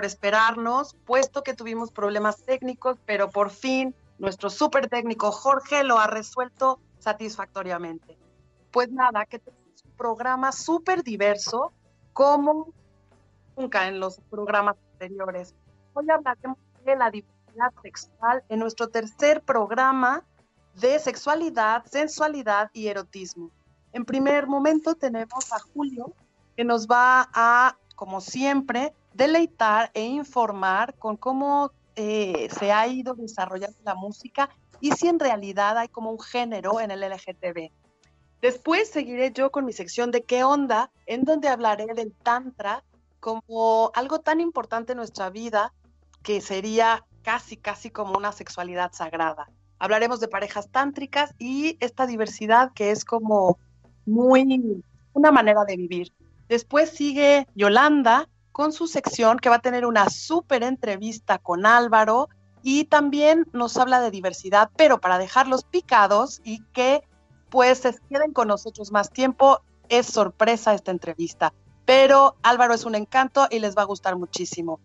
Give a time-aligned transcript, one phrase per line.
[0.00, 5.98] por esperarnos, puesto que tuvimos problemas técnicos, pero por fin nuestro súper técnico Jorge lo
[5.98, 8.16] ha resuelto satisfactoriamente.
[8.70, 11.74] Pues nada, que tenemos un programa súper diverso,
[12.14, 12.72] como
[13.58, 15.54] nunca en los programas anteriores.
[15.92, 20.24] Hoy hablaremos de la diversidad sexual en nuestro tercer programa
[20.80, 23.50] de sexualidad, sensualidad y erotismo.
[23.92, 26.14] En primer momento tenemos a Julio,
[26.56, 33.14] que nos va a, como siempre, deleitar e informar con cómo eh, se ha ido
[33.14, 37.70] desarrollando la música y si en realidad hay como un género en el LGTB.
[38.40, 42.82] Después seguiré yo con mi sección de qué onda, en donde hablaré del tantra
[43.20, 45.74] como algo tan importante en nuestra vida
[46.22, 49.50] que sería casi, casi como una sexualidad sagrada.
[49.78, 53.58] Hablaremos de parejas tántricas y esta diversidad que es como
[54.06, 56.12] muy una manera de vivir.
[56.48, 62.28] Después sigue Yolanda con su sección que va a tener una súper entrevista con Álvaro
[62.62, 67.02] y también nos habla de diversidad, pero para dejarlos picados y que
[67.48, 71.52] pues se queden con nosotros más tiempo, es sorpresa esta entrevista.
[71.84, 74.78] Pero Álvaro es un encanto y les va a gustar muchísimo.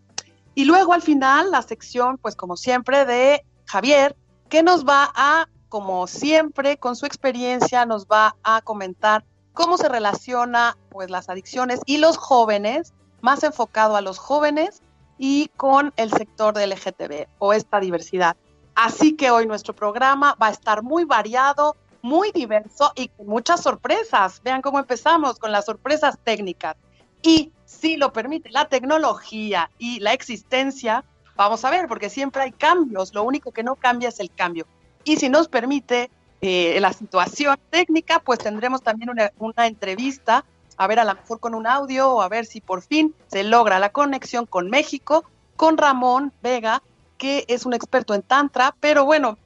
[0.54, 4.16] Y luego al final la sección, pues como siempre, de Javier,
[4.48, 9.88] que nos va a, como siempre, con su experiencia, nos va a comentar cómo se
[9.88, 14.82] relaciona pues las adicciones y los jóvenes más enfocado a los jóvenes
[15.18, 18.36] y con el sector del LGTB o esta diversidad.
[18.74, 23.62] Así que hoy nuestro programa va a estar muy variado, muy diverso y con muchas
[23.62, 24.42] sorpresas.
[24.44, 26.76] Vean cómo empezamos con las sorpresas técnicas.
[27.22, 31.04] Y si lo permite la tecnología y la existencia,
[31.36, 34.66] vamos a ver, porque siempre hay cambios, lo único que no cambia es el cambio.
[35.04, 36.10] Y si nos permite
[36.40, 40.44] eh, la situación técnica, pues tendremos también una, una entrevista
[40.76, 43.44] a ver a lo mejor con un audio o a ver si por fin se
[43.44, 45.24] logra la conexión con México,
[45.56, 46.82] con Ramón Vega,
[47.18, 49.38] que es un experto en Tantra, pero bueno,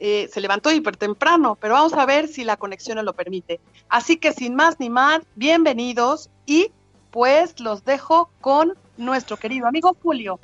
[0.00, 3.60] eh, se levantó hiper temprano, pero vamos a ver si la conexión nos lo permite.
[3.88, 6.72] Así que sin más ni más, bienvenidos y
[7.10, 10.38] pues los dejo con nuestro querido amigo Julio.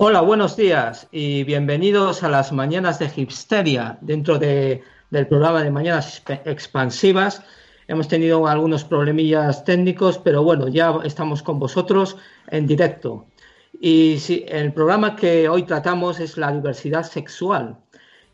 [0.00, 6.22] Hola, buenos días y bienvenidos a las Mañanas de Hipsteria dentro del programa de Mañanas
[6.44, 7.42] Expansivas.
[7.88, 12.16] Hemos tenido algunos problemillas técnicos, pero bueno, ya estamos con vosotros
[12.46, 13.26] en directo.
[13.72, 17.76] Y el programa que hoy tratamos es la diversidad sexual.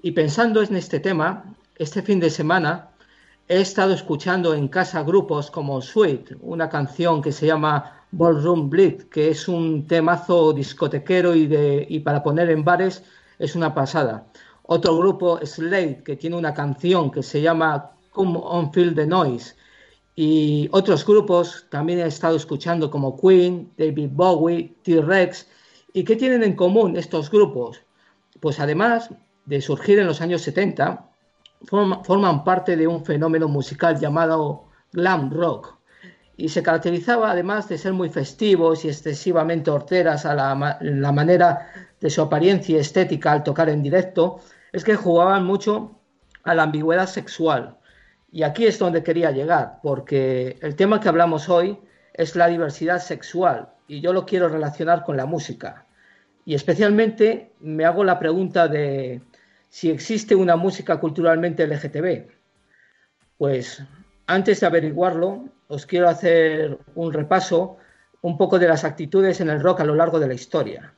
[0.03, 2.91] Y pensando en este tema, este fin de semana
[3.49, 9.03] he estado escuchando en casa grupos como Sweet, una canción que se llama Ballroom Bleed,
[9.05, 13.03] que es un temazo discotequero y, de, y para poner en bares
[13.39, 14.27] es una pasada.
[14.63, 19.57] Otro grupo, Slade, que tiene una canción que se llama Come on Feel the Noise.
[20.17, 25.49] Y otros grupos también he estado escuchando como Queen, David Bowie, T-Rex.
[25.93, 27.81] ¿Y qué tienen en común estos grupos?
[28.41, 29.11] Pues además
[29.45, 31.11] de surgir en los años 70,
[31.67, 35.74] forman parte de un fenómeno musical llamado glam rock
[36.37, 40.55] y se caracterizaba además de ser muy festivos y excesivamente horteras a la,
[41.13, 41.71] manera
[42.01, 44.41] de su apariencia estética al tocar en directo,
[44.73, 46.01] es que jugaban mucho
[46.43, 47.79] a la ambigüedad sexual
[48.33, 51.79] Y aquí es donde quería llegar, porque el tema que hablamos hoy
[52.13, 55.87] es la diversidad sexual y yo lo quiero relacionar con la música.
[56.45, 59.23] Y especialmente me hago la pregunta de
[59.69, 62.27] si existe una música culturalmente LGTB.
[63.39, 63.83] Pues
[64.27, 67.77] antes de averiguarlo, os quiero hacer un repaso
[68.23, 70.95] un poco de las actitudes en el rock a lo largo de la historia.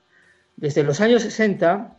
[0.56, 1.98] Desde los años 60,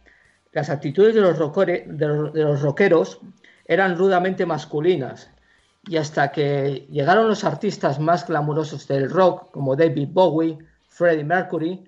[0.53, 3.19] las actitudes de los, rockeros
[3.65, 5.29] eran rudamente masculinas
[5.87, 10.57] y hasta que llegaron los artistas más glamurosos del rock, como David Bowie,
[10.87, 11.83] Freddie Mercury,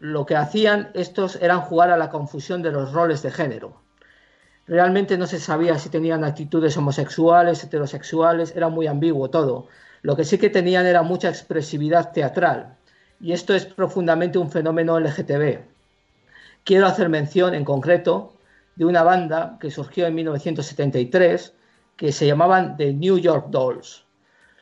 [0.00, 3.82] lo que hacían estos eran jugar a la confusión de los roles de género.
[4.68, 9.66] Realmente no se sabía si tenían actitudes homosexuales, heterosexuales, era muy ambiguo todo.
[10.02, 12.76] Lo que sí que tenían era mucha expresividad teatral,
[13.18, 15.60] y esto es profundamente un fenómeno LGTB.
[16.64, 18.34] Quiero hacer mención en concreto
[18.76, 21.54] de una banda que surgió en 1973
[21.96, 24.04] que se llamaban The New York Dolls.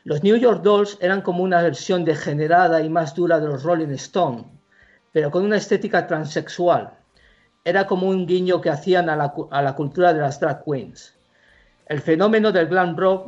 [0.05, 3.93] Los New York Dolls eran como una versión degenerada y más dura de los Rolling
[3.95, 4.45] Stones,
[5.11, 6.96] pero con una estética transexual.
[7.67, 11.13] Era como un guiño que hacían a la, a la cultura de las drag queens.
[11.87, 13.27] El fenómeno del glam rock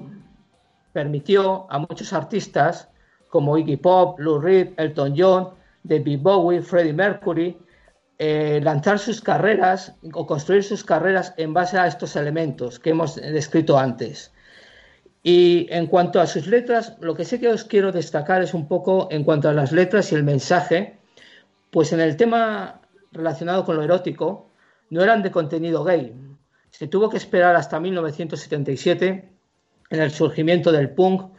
[0.93, 2.87] permitió a muchos artistas
[3.27, 5.49] como Iggy Pop, Lou Reed, Elton John,
[5.83, 7.57] David Bowie, Freddie Mercury,
[8.17, 13.17] eh, lanzar sus carreras o construir sus carreras en base a estos elementos que hemos
[13.17, 14.31] descrito antes.
[15.21, 18.69] Y en cuanto a sus letras, lo que sí que os quiero destacar es un
[18.69, 20.97] poco en cuanto a las letras y el mensaje,
[21.71, 22.78] pues en el tema
[23.11, 24.49] relacionado con lo erótico,
[24.89, 26.13] no eran de contenido gay.
[26.71, 29.29] Se tuvo que esperar hasta 1977
[29.89, 31.31] en el surgimiento del punk,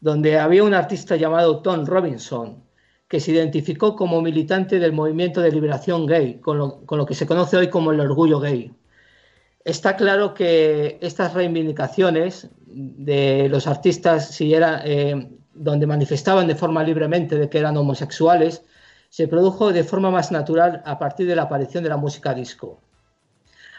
[0.00, 2.62] donde había un artista llamado Tom Robinson,
[3.08, 7.56] que se identificó como militante del movimiento de liberación gay, con lo, que se conoce
[7.56, 8.72] hoy como el orgullo gay.
[9.64, 16.84] Está claro que estas reivindicaciones de los artistas, si era, eh, donde manifestaban de forma
[16.84, 18.62] libremente de que eran homosexuales,
[19.08, 22.80] se produjo de forma más natural a partir de la aparición de la música disco.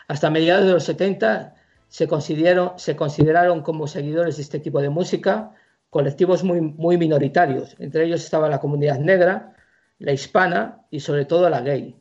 [0.07, 1.55] Hasta mediados de los 70
[1.87, 5.51] se consideraron, como seguidores de este tipo de música
[5.89, 7.75] colectivos muy, minoritarios.
[7.79, 9.55] Entre ellos estaba la comunidad negra,
[9.97, 11.95] la hispana y sobre todo la gay,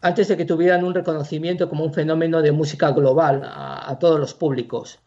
[0.00, 4.34] antes de que tuvieran un reconocimiento como un fenómeno de música global a todos los
[4.34, 5.00] públicos.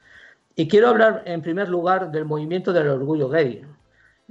[0.56, 3.66] Y quiero hablar en primer lugar del movimiento del orgullo gay.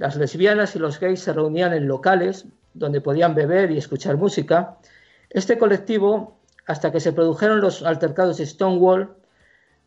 [0.01, 4.79] Las lesbianas y los gays se reunían en locales donde podían beber y escuchar música.
[5.29, 9.13] Este colectivo, hasta que se produjeron los altercados de Stonewall,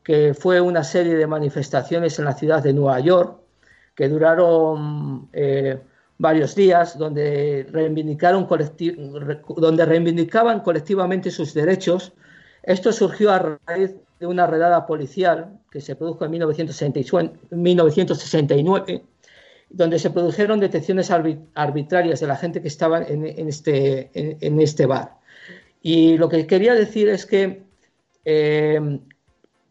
[0.04, 3.40] que fue una serie de manifestaciones en la ciudad de Nueva York,
[3.96, 5.80] que duraron eh,
[6.18, 8.46] varios días, donde, reivindicaron
[9.56, 12.12] donde reivindicaban colectivamente sus derechos.
[12.62, 19.02] Esto surgió a raíz de una redada policial que se produjo en 1969,
[19.76, 25.18] donde se produjeron detenciones arbitrarias de la gente que estaba en, este, en, este bar.
[25.82, 27.64] Y lo que quería decir es que
[28.24, 29.00] eh,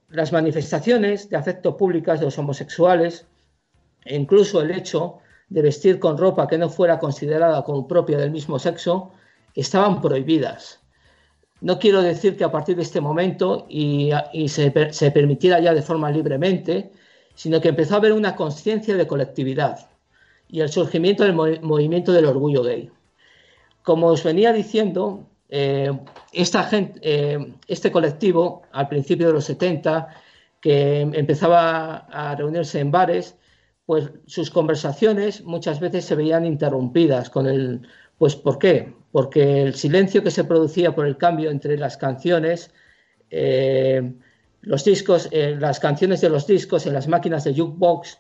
[0.10, 3.26] las manifestaciones de afecto públicas de los homosexuales
[4.04, 8.32] e incluso el hecho de vestir con ropa que no fuera considerada como propia del
[8.32, 9.12] mismo sexo,
[9.56, 10.82] estaban prohibidas.
[11.62, 14.12] No quiero decir que a partir de este momento y,
[14.50, 14.72] se,
[15.12, 16.92] permitiera ya de forma libremente,
[17.36, 19.93] sino que empezó a haber una conciencia de colectividad
[20.54, 22.92] y el surgimiento del movimiento del orgullo gay.
[23.82, 25.92] Como os venía diciendo, eh,
[26.32, 30.10] esta gente, eh, este colectivo, al principio de los 70,
[30.62, 33.36] que empezaba a reunirse en bares,
[33.88, 37.88] pues sus conversaciones muchas veces se veían interrumpidas con el,
[38.20, 38.94] pues ¿por qué?
[39.12, 42.72] Porque el silencio que se producía por el cambio entre las canciones,
[43.32, 44.14] eh,
[44.62, 48.20] los discos, las canciones de los discos en las máquinas de jukebox,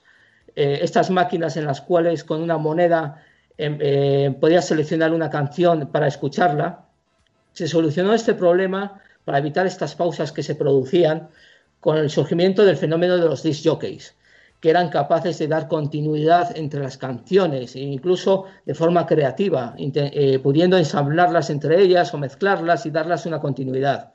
[0.56, 3.24] eh, estas máquinas en las cuales con una moneda
[3.58, 6.86] em, podías seleccionar una canción para escucharla,
[7.54, 11.30] se solucionó este problema para evitar estas pausas que se producían
[11.80, 14.16] con el surgimiento del fenómeno de los disc jockeys
[14.64, 20.40] que eran capaces de dar continuidad entre las canciones, e incluso de forma creativa, eh,
[20.40, 24.14] pudiendo ensamblarlas entre ellas o mezclarlas y darlas una continuidad.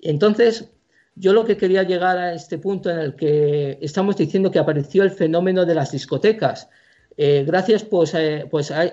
[0.00, 0.70] Entonces,
[1.14, 5.02] yo lo que quería llegar a este punto en el que estamos diciendo que apareció
[5.02, 6.68] el fenómeno de las discotecas,
[7.16, 8.84] eh, gracias pues, eh, pues a,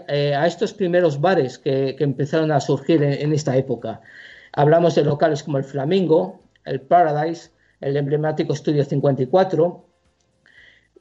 [0.46, 4.02] estos primeros bares que, empezaron a surgir en, esta época.
[4.54, 9.86] Hablamos de locales como el Flamingo, el Paradise, el emblemático Estudio 54,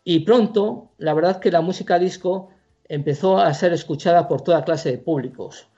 [0.04, 2.50] y pronto, la verdad que la música disco
[2.88, 5.68] empezó a ser escuchada por toda clase de públicos.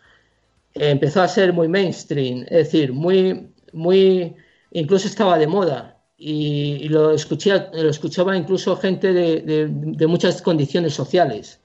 [0.74, 4.36] Empezó a ser muy mainstream, es decir, muy, muy,
[4.72, 5.94] incluso estaba de moda.
[6.18, 11.60] y, lo, lo escuchaba incluso gente de, muchas condiciones sociales.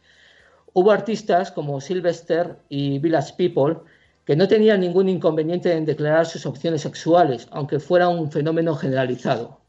[0.73, 3.77] Hubo artistas como Sylvester y Village People
[4.25, 9.59] que no tenían ningún inconveniente en declarar sus opciones sexuales, aunque fuera un fenómeno generalizado.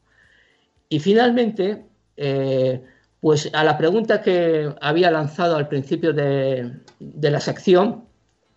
[0.87, 2.81] Y finalmente, eh,
[3.19, 8.05] pues a la pregunta que había lanzado al principio de, de la sección,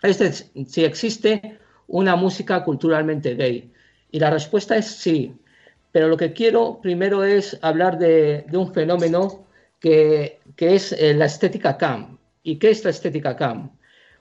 [0.02, 1.58] es si existe
[1.88, 3.72] una música culturalmente gay.
[4.10, 5.34] Y la respuesta es sí.
[5.92, 9.46] Pero lo que quiero primero es hablar de, un fenómeno
[9.80, 12.18] que, es eh, la estética CAM.
[12.42, 13.70] ¿Y qué es la estética CAM?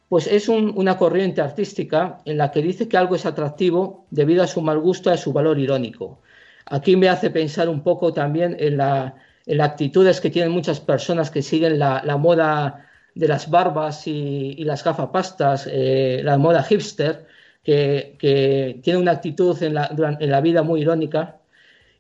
[0.10, 4.48] Pues es una corriente artística en la que dice que algo es atractivo debido a
[4.48, 6.22] su mal gusto y a su valor irónico.
[6.66, 9.14] Aquí me hace pensar un poco también en, las
[9.60, 15.68] actitudes que tienen muchas personas que siguen la, moda de las barbas y, las gafapastas,
[15.70, 17.28] eh, la moda hipster,
[17.68, 21.38] que, tiene una actitud en la, vida muy irónica.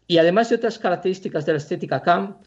[0.07, 2.37] Y además de otras características de la estética CAM,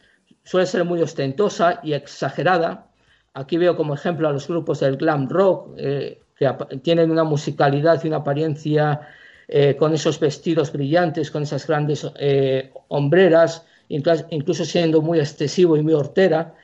[0.43, 2.87] suele ser muy ostentosa y exagerada.
[3.35, 6.51] Aquí veo como ejemplo a los grupos del glam rock, eh, que
[6.83, 9.03] tienen una musicalidad y una apariencia
[9.47, 15.83] eh, con esos vestidos brillantes, con esas grandes eh, hombreras, incluso siendo muy excesivo y
[15.83, 16.55] muy hortera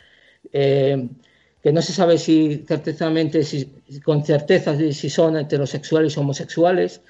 [1.66, 3.66] que no se sabe si certezamente, si,
[4.04, 7.02] con certeza si son heterosexuales o homosexuales.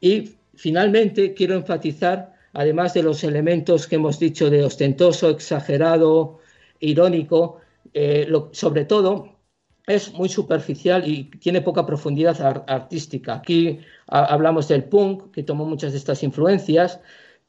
[0.00, 6.38] Y finalmente quiero enfatizar, además de los elementos que hemos dicho de ostentoso, exagerado,
[6.78, 7.58] irónico,
[7.92, 9.36] eh, sobre todo
[9.84, 13.34] es muy superficial y tiene poca profundidad artística.
[13.34, 17.00] Aquí hablamos del punk, que tomó muchas de estas influencias,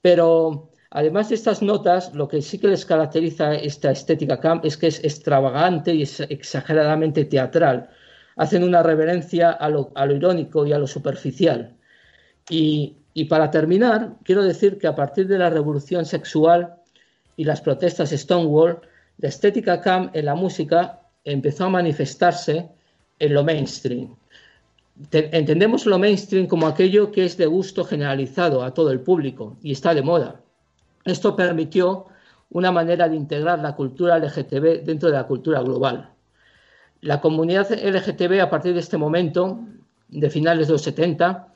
[0.01, 4.77] pero Además de estas notas, lo que sí que les caracteriza esta estética camp es
[4.77, 7.89] que es extravagante y es exageradamente teatral.
[8.37, 11.75] Hacen una reverencia a lo, irónico y a lo superficial.
[12.49, 12.95] Y,
[13.27, 16.75] para terminar, quiero decir que a partir de la revolución sexual
[17.35, 18.79] y las protestas Stonewall,
[19.17, 22.69] la estética camp en la música empezó a manifestarse
[23.19, 24.15] en lo mainstream.
[25.11, 29.73] entendemos lo mainstream como aquello que es de gusto generalizado a todo el público y
[29.73, 30.44] está de moda.
[31.05, 32.07] Esto permitió
[32.49, 36.09] una manera de integrar la cultura LGTB dentro de la cultura global.
[37.01, 39.59] La comunidad LGTB a partir de este momento,
[40.07, 41.47] de finales de los 70,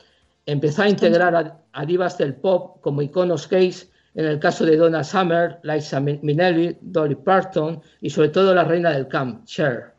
[0.46, 5.04] empezó a integrar a, divas del pop como iconos gays, en el caso de Donna
[5.04, 9.94] Summer, Liza Minnelli, Dolly Parton y sobre todo la reina del camp, Cher.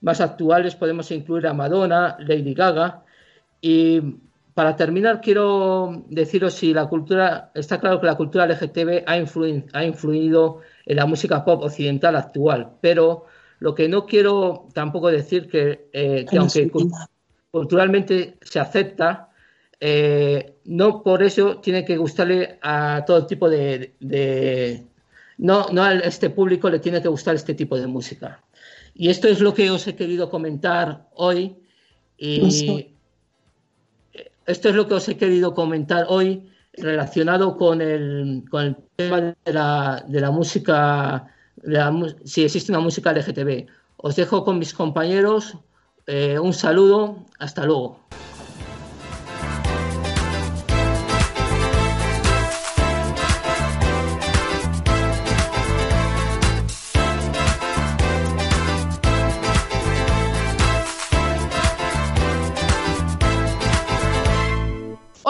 [0.00, 3.02] Más actuales podemos incluir a Madonna, Lady Gaga
[3.60, 4.00] y
[4.54, 9.84] para terminar, quiero deciros si la cultura, está claro que la cultura LGTB ha, ha
[9.84, 13.26] influido en la música pop occidental actual, pero
[13.60, 16.70] lo que no quiero tampoco decir que, eh, aunque
[17.50, 19.30] culturalmente se acepta,
[19.78, 23.94] eh, no por eso tiene que gustarle a todo tipo de,
[25.38, 28.42] no, no a este público le tiene que gustar este tipo de música.
[28.94, 31.56] Y esto es lo que os he querido comentar hoy.
[32.18, 32.91] Y,
[34.46, 38.44] esto es lo que os he querido comentar hoy relacionado con el,
[38.96, 41.28] tema de la, música,
[42.24, 43.66] si existe una música LGTB.
[43.98, 45.56] Os dejo con mis compañeros.
[46.06, 47.24] Eh, un saludo.
[47.38, 48.00] Hasta luego.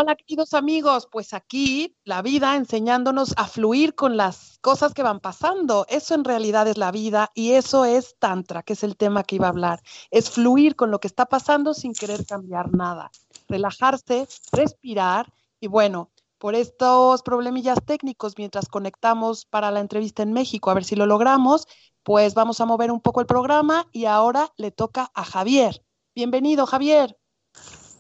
[0.03, 5.21] Hola queridos amigos, pues aquí la vida enseñándonos a fluir con las cosas que van
[5.21, 5.87] pasando.
[5.89, 9.37] Eso en realidad es la vida y eso es Tantra, que es el tema que
[9.37, 9.81] iba a hablar.
[10.11, 13.13] Es fluir con lo que está pasando sin querer cambiar nada.
[13.47, 20.71] Relajarse, respirar y bueno, por estos problemillas técnicos mientras conectamos para la entrevista en México,
[20.71, 21.69] a ver si lo logramos,
[22.03, 25.81] pues vamos a mover un poco el programa y ahora le toca a Javier.
[26.13, 27.17] Bienvenido, Javier.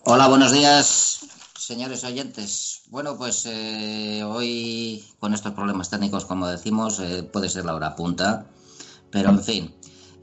[0.04, 1.21] Hola, buenos días
[1.62, 2.82] señores oyentes.
[2.88, 7.94] Bueno, pues eh, hoy con estos problemas técnicos, como decimos, eh, puede ser la hora
[7.94, 8.46] punta,
[9.10, 9.74] pero en fin.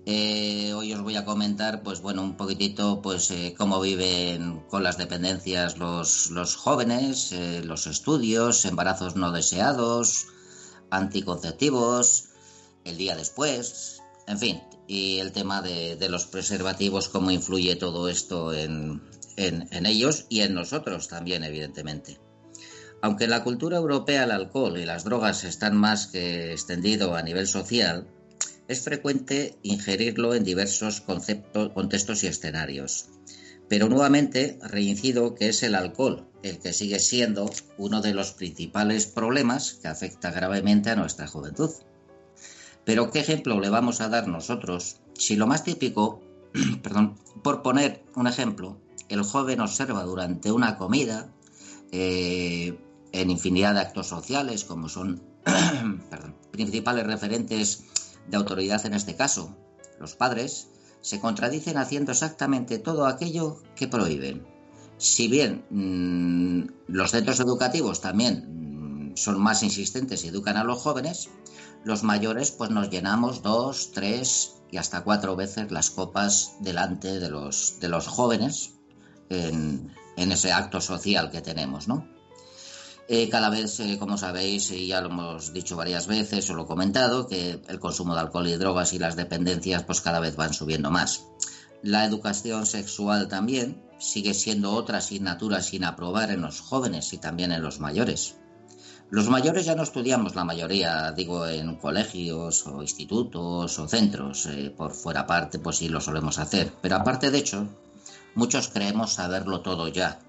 [0.05, 4.97] Eh, hoy os voy a comentar, pues bueno, un poquitito, pues cómo viven con las
[4.97, 10.25] dependencias los, los jóvenes, los estudios, embarazos no deseados,
[10.89, 12.29] anticonceptivos,
[12.85, 18.09] el día después, en fin, y el tema de, de los preservativos, cómo influye todo
[18.09, 19.01] esto en,
[19.39, 22.19] en, ellos y en nosotros también, evidentemente.
[23.01, 27.21] Aunque en la cultura europea el alcohol y las drogas están más que extendido a
[27.21, 28.07] nivel social,
[28.67, 33.09] es frecuente ingerirlo en diversos conceptos, contextos y escenarios.
[33.69, 39.07] Pero nuevamente reincido que es el alcohol el que sigue siendo uno de los principales
[39.07, 41.69] problemas que afecta gravemente a nuestra juventud.
[42.85, 46.21] Pero ¿qué ejemplo le vamos a dar nosotros si lo más típico,
[46.81, 48.79] perdón, por poner un ejemplo,
[49.09, 51.31] el joven observa durante una comida
[51.91, 52.79] eh,
[53.11, 55.21] en infinidad de actos sociales, como son
[56.51, 57.83] principales referentes
[58.27, 59.55] de autoridad en este caso,
[59.99, 60.69] los padres,
[61.01, 64.45] se contradicen haciendo exactamente todo aquello que prohíben.
[64.97, 70.79] Si bien mm, los centros educativos también mm, son más insistentes y educan a los
[70.79, 71.29] jóvenes,
[71.83, 77.29] los mayores pues nos llenamos dos, tres y hasta cuatro veces las copas delante de
[77.29, 78.78] los, de los jóvenes
[79.29, 82.07] en, ese acto social que tenemos, ¿no?
[83.07, 86.63] Eh, cada vez, eh, como sabéis, y ya lo hemos dicho varias veces o lo
[86.63, 90.35] he comentado, que el consumo de alcohol y drogas y las dependencias pues cada vez
[90.35, 91.25] van subiendo más.
[91.81, 97.51] La educación sexual también sigue siendo otra asignatura sin aprobar en los jóvenes y también
[97.51, 98.35] en los mayores.
[99.11, 104.71] Los mayores ya no estudiamos la mayoría, digo, en colegios o institutos o centros, eh,
[104.75, 106.71] por fuera parte, pues sí lo solemos hacer.
[106.79, 107.67] Pero aparte de hecho,
[108.35, 110.19] muchos creemos saberlo todo ya,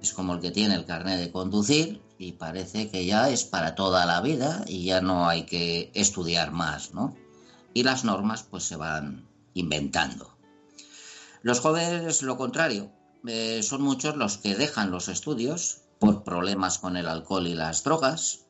[0.00, 3.74] es como el que tiene el carnet de conducir y parece que ya es para
[3.74, 7.14] toda la vida y ya no hay que estudiar más, ¿no?
[7.74, 10.36] Y las normas pues se van inventando.
[11.42, 12.90] Los jóvenes, lo contrario,
[13.26, 17.82] eh, son muchos los que dejan los estudios por problemas con el alcohol y las
[17.82, 18.46] drogas,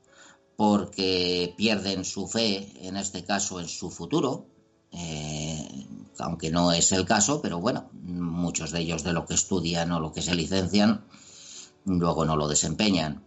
[0.57, 4.47] porque pierden su fe, en este caso, en su futuro,
[4.93, 5.87] eh,
[6.19, 10.01] aunque no es el caso, pero bueno, muchos de ellos de lo que estudian o
[10.01, 11.05] lo que se licencian
[11.87, 13.25] luego no lo desempeñan.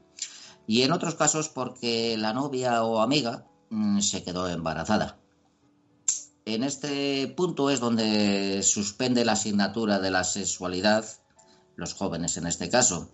[0.68, 5.18] Y en otros casos porque la novia o amiga mm, se quedó embarazada.
[6.46, 11.06] En este punto es donde suspende la asignatura de la sexualidad,
[11.76, 13.10] los jóvenes en este caso,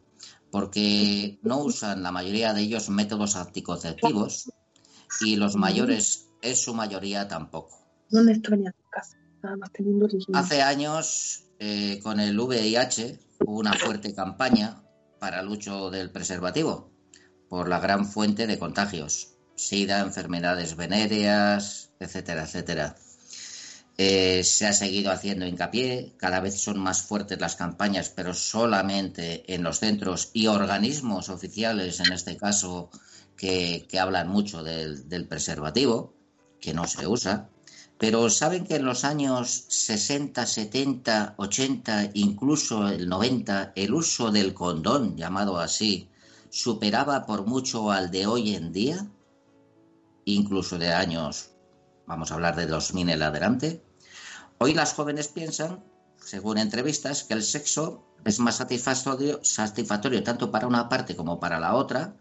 [0.51, 4.51] porque no usan la mayoría de ellos métodos anticonceptivos
[5.22, 7.77] y los mayores en su mayoría tampoco.
[10.34, 14.84] Hace años, eh, con el VIH, hubo una fuerte campaña
[15.20, 16.92] para el uso del preservativo,
[17.50, 22.96] por la gran fuente de contagios, SIDA, enfermedades venéreas, etcétera, etcétera.
[23.98, 29.53] Eh, se ha seguido haciendo hincapié, cada vez son más fuertes las campañas, pero solamente
[29.53, 32.90] en los centros y organismos oficiales, en este caso,
[33.38, 36.14] que, hablan mucho del preservativo,
[36.60, 37.50] que no se usa.
[37.98, 44.53] Pero saben que en los años 60, 70, 80, incluso el 90, el uso del
[44.53, 46.10] condón, llamado así,
[46.50, 49.08] superaba por mucho al de hoy en día,
[50.25, 51.51] incluso de años,
[52.05, 53.84] vamos a hablar de 2000 en adelante.
[54.58, 55.84] Hoy las jóvenes piensan,
[56.18, 61.60] según entrevistas, que el sexo es más satisfactorio, satisfactorio tanto para una parte como para
[61.60, 62.16] la otra,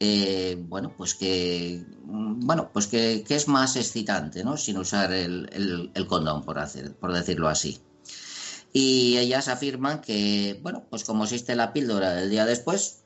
[0.00, 4.56] eh, bueno, pues que bueno, pues que, es más excitante, ¿no?
[4.56, 7.80] Sin usar el, condón, por, hacer, por decirlo así.
[8.72, 13.02] Y ellas afirman que, bueno, pues como existe la píldora del día después,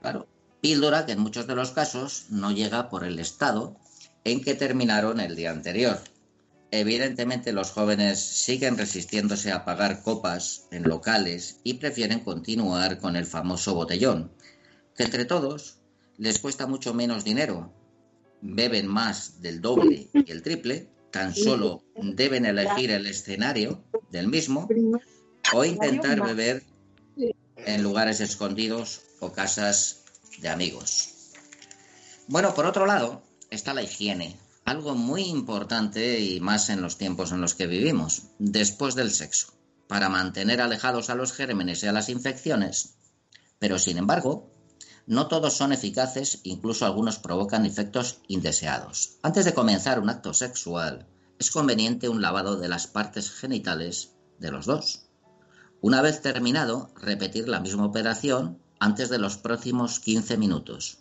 [0.00, 0.26] claro,
[0.60, 3.76] píldora que en muchos de los casos no llega por el estado
[4.24, 6.00] en que terminaron el día anterior.
[6.70, 13.26] Evidentemente los jóvenes siguen resistiéndose a pagar copas en locales y prefieren continuar con el
[13.26, 14.32] famoso botellón,
[14.96, 15.78] que entre todos
[16.18, 17.72] les cuesta mucho menos dinero,
[18.40, 24.68] beben más del doble y el triple, tan solo deben elegir el escenario del mismo
[25.52, 26.62] o intentar beber
[27.56, 30.02] en lugares escondidos o casas
[30.40, 31.32] de amigos.
[32.26, 37.32] Bueno, por otro lado, está la higiene, algo muy importante y más en los tiempos
[37.32, 39.52] en los que vivimos, después del sexo,
[39.86, 42.94] para mantener alejados a los gérmenes y a las infecciones.
[43.58, 44.53] Pero, sin embargo,
[45.06, 49.18] no todos son eficaces, incluso algunos provocan efectos indeseados.
[49.22, 51.06] Antes de comenzar un acto sexual,
[51.38, 55.06] es conveniente un lavado de las partes genitales de los dos.
[55.80, 60.98] Una vez terminado, repetir la misma operación antes de los próximos 15 minutos.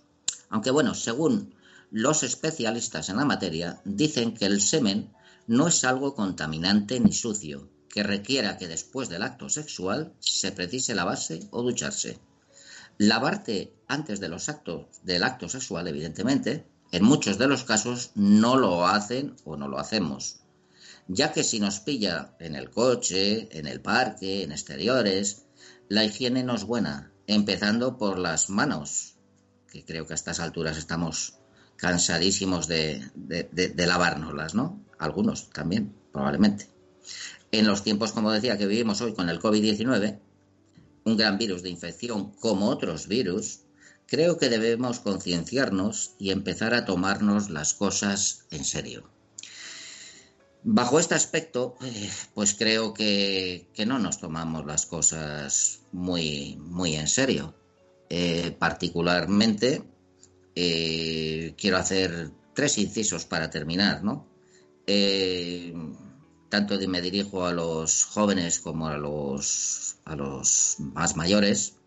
[0.49, 1.55] Aunque bueno, según
[1.91, 5.13] los especialistas en la materia, dicen que el semen
[5.47, 10.95] no es algo contaminante ni sucio, que requiera que después del acto sexual se precise
[10.95, 12.19] lavarse o ducharse.
[12.97, 18.57] Lavarte antes de los actos del acto sexual, evidentemente, en muchos de los casos no
[18.57, 20.39] lo hacen o no lo hacemos,
[21.07, 25.45] ya que si nos pilla en el coche, en el parque, en exteriores,
[25.89, 29.15] la higiene no es buena, empezando por las manos,
[29.71, 31.39] que creo que a estas alturas estamos
[31.77, 34.79] cansadísimos de, de, de, lavárnoslas, ¿no?
[34.99, 36.69] Algunos también, probablemente.
[37.51, 40.19] En los tiempos, como decía, que vivimos hoy con el COVID-19,
[41.05, 43.62] un gran virus de infección como otros virus,
[44.07, 49.09] creo que debemos concienciarnos y empezar a tomarnos las cosas en serio.
[50.65, 57.07] Bajo este aspecto, eh, pues creo que, no nos tomamos las cosas muy, muy en
[57.07, 57.53] serio.
[58.09, 59.83] Eh, particularmente,
[60.55, 64.31] eh, quiero hacer tres incisos para terminar, ¿no?
[66.49, 71.77] tanto me dirijo a los jóvenes como a los, a los más mayores,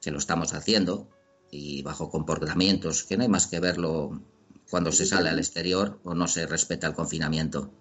[0.00, 1.08] que lo estamos haciendo,
[1.56, 4.20] y bajo comportamientos que no hay más que verlo
[4.70, 7.72] cuando se sale al exterior o no se respeta el confinamiento.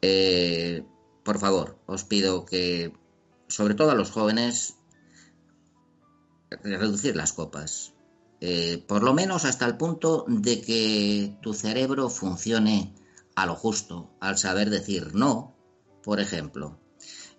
[0.00, 0.84] Eh,
[1.22, 2.92] por favor, os pido que,
[3.48, 4.76] sobre todo a los jóvenes,
[6.62, 7.92] reducir las copas.
[8.40, 12.94] Eh, por lo menos hasta el punto de que tu cerebro funcione
[13.36, 15.54] a lo justo, al saber decir no,
[16.02, 16.78] por ejemplo.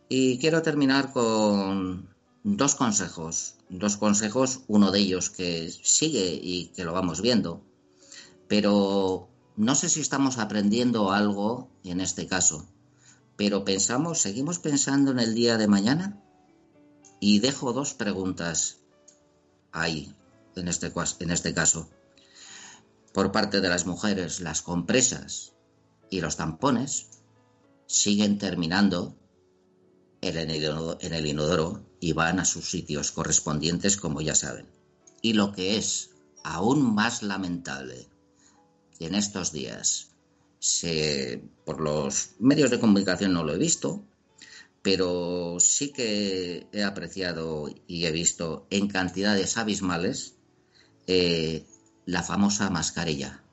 [0.08, 3.56] Y quiero terminar con dos consejos.
[3.76, 7.64] Dos consejos, uno de ellos que sigue y que lo vamos viendo.
[8.48, 12.68] Pero no sé si estamos aprendiendo algo en este caso,
[13.36, 16.22] pero pensamos, seguimos pensando en el día de mañana.
[17.20, 18.78] Y dejo dos preguntas
[19.72, 20.14] ahí,
[20.56, 21.90] en este, en este caso.
[23.12, 25.54] Por parte de las mujeres, las compresas
[26.12, 27.10] y los tampones
[27.88, 29.16] siguen terminando
[30.22, 34.68] en el inodoro y van a sus sitios correspondientes, como ya saben.
[35.22, 36.10] Y lo que es
[36.44, 38.10] aún más lamentable,
[39.00, 40.10] en estos días,
[40.60, 44.04] se, por los medios de comunicación no lo he visto,
[44.82, 50.36] pero sí que he apreciado y he visto en cantidades abismales
[51.08, 51.66] eh,
[52.06, 53.46] la famosa mascarilla.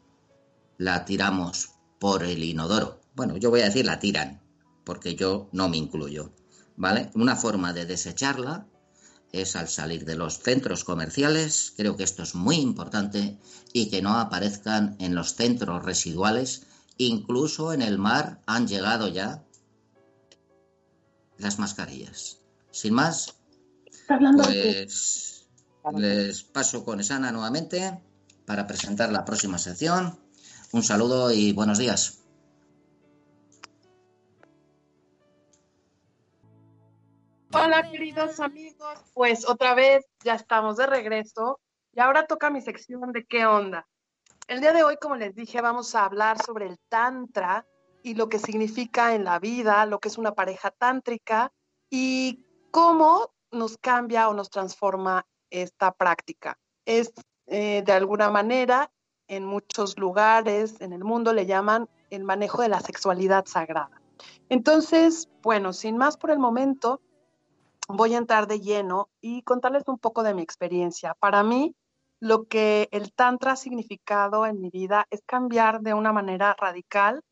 [0.77, 3.01] La tiramos por el inodoro.
[3.15, 4.43] Bueno, yo voy a decir la tiran,
[4.85, 6.33] porque yo no me incluyo.
[6.81, 7.11] ¿Vale?
[7.14, 8.66] Una forma de desecharla
[9.33, 13.38] es al salir de los centros comerciales, creo que esto es muy importante,
[13.75, 16.62] y que no aparezcan en los centros residuales,
[16.97, 19.45] incluso en el mar han llegado ya
[21.37, 22.38] las mascarillas.
[22.71, 23.35] Sin más,
[24.43, 25.49] pues
[25.95, 28.01] les paso con Esana nuevamente
[28.47, 30.19] para presentar la próxima sección.
[30.73, 32.20] Un saludo y buenos días.
[37.62, 41.61] Hola queridos amigos, pues otra vez ya estamos de regreso
[41.92, 43.87] y ahora toca mi sección de qué onda.
[44.49, 47.66] El día de hoy, como les dije, vamos a hablar sobre el tantra
[48.03, 51.53] y lo que significa en la vida, lo que es una pareja tántrica
[51.90, 56.57] y cómo nos cambia o nos transforma esta práctica.
[56.87, 57.12] Es
[57.46, 58.90] eh, de alguna manera,
[59.29, 64.01] en muchos lugares en el mundo le llaman el manejo de la sexualidad sagrada.
[64.49, 67.03] Entonces, bueno, sin más por el momento,
[67.96, 71.14] voy a entrar de lleno y contarles un poco de mi experiencia.
[71.14, 71.74] Para mí,
[72.20, 77.22] lo que el Tantra ha significado en mi vida es cambiar de una manera radical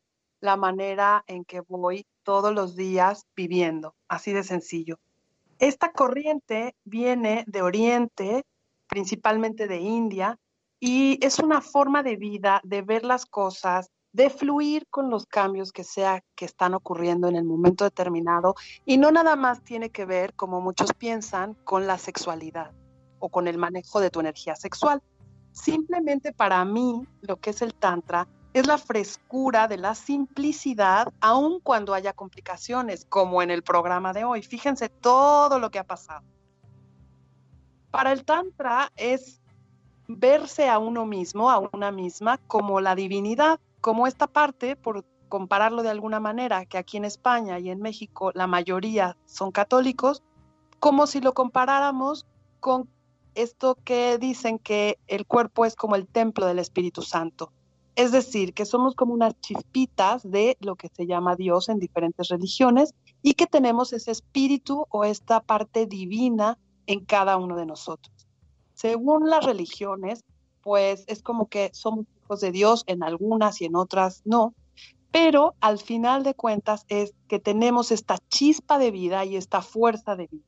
[0.41, 4.99] la manera en que voy todos los días viviendo, así de sencillo.
[5.59, 8.45] Esta corriente viene de Oriente,
[8.87, 10.37] principalmente de India,
[10.79, 15.71] y es una forma de vida, de ver las cosas, de fluir con los cambios
[15.71, 20.05] que sea que están ocurriendo en el momento determinado y no nada más tiene que
[20.05, 22.71] ver, como muchos piensan, con la sexualidad
[23.19, 25.01] o con el manejo de tu energía sexual.
[25.51, 31.59] Simplemente para mí lo que es el tantra es la frescura de la simplicidad, aun
[31.59, 34.41] cuando haya complicaciones, como en el programa de hoy.
[34.41, 36.23] Fíjense todo lo que ha pasado.
[37.91, 39.39] Para el tantra es
[40.07, 45.83] verse a uno mismo, a una misma, como la divinidad como esta parte, por compararlo
[45.83, 50.23] de alguna manera, que aquí en España y en México la mayoría son católicos,
[50.79, 52.25] como si lo comparáramos
[52.59, 52.89] con
[53.35, 57.51] esto que dicen que el cuerpo es como el templo del Espíritu Santo.
[57.95, 62.29] Es decir, que somos como unas chispitas de lo que se llama Dios en diferentes
[62.29, 68.27] religiones y que tenemos ese espíritu o esta parte divina en cada uno de nosotros.
[68.73, 70.23] Según las religiones,
[70.61, 72.05] pues es como que somos
[72.37, 74.53] de Dios, en algunas y en otras no,
[75.11, 80.15] pero al final de cuentas es que tenemos esta chispa de vida y esta fuerza
[80.15, 80.45] de vida.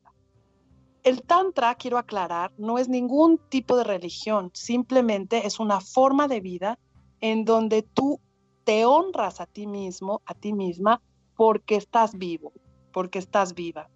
[1.03, 6.41] El Tantra, quiero aclarar, no es ningún tipo de religión, simplemente es una forma de
[6.41, 6.77] vida
[7.21, 8.19] en donde tú
[8.63, 11.01] te honras a ti mismo, a ti misma,
[11.35, 12.53] porque estás vivo,
[12.93, 13.89] porque estás viva.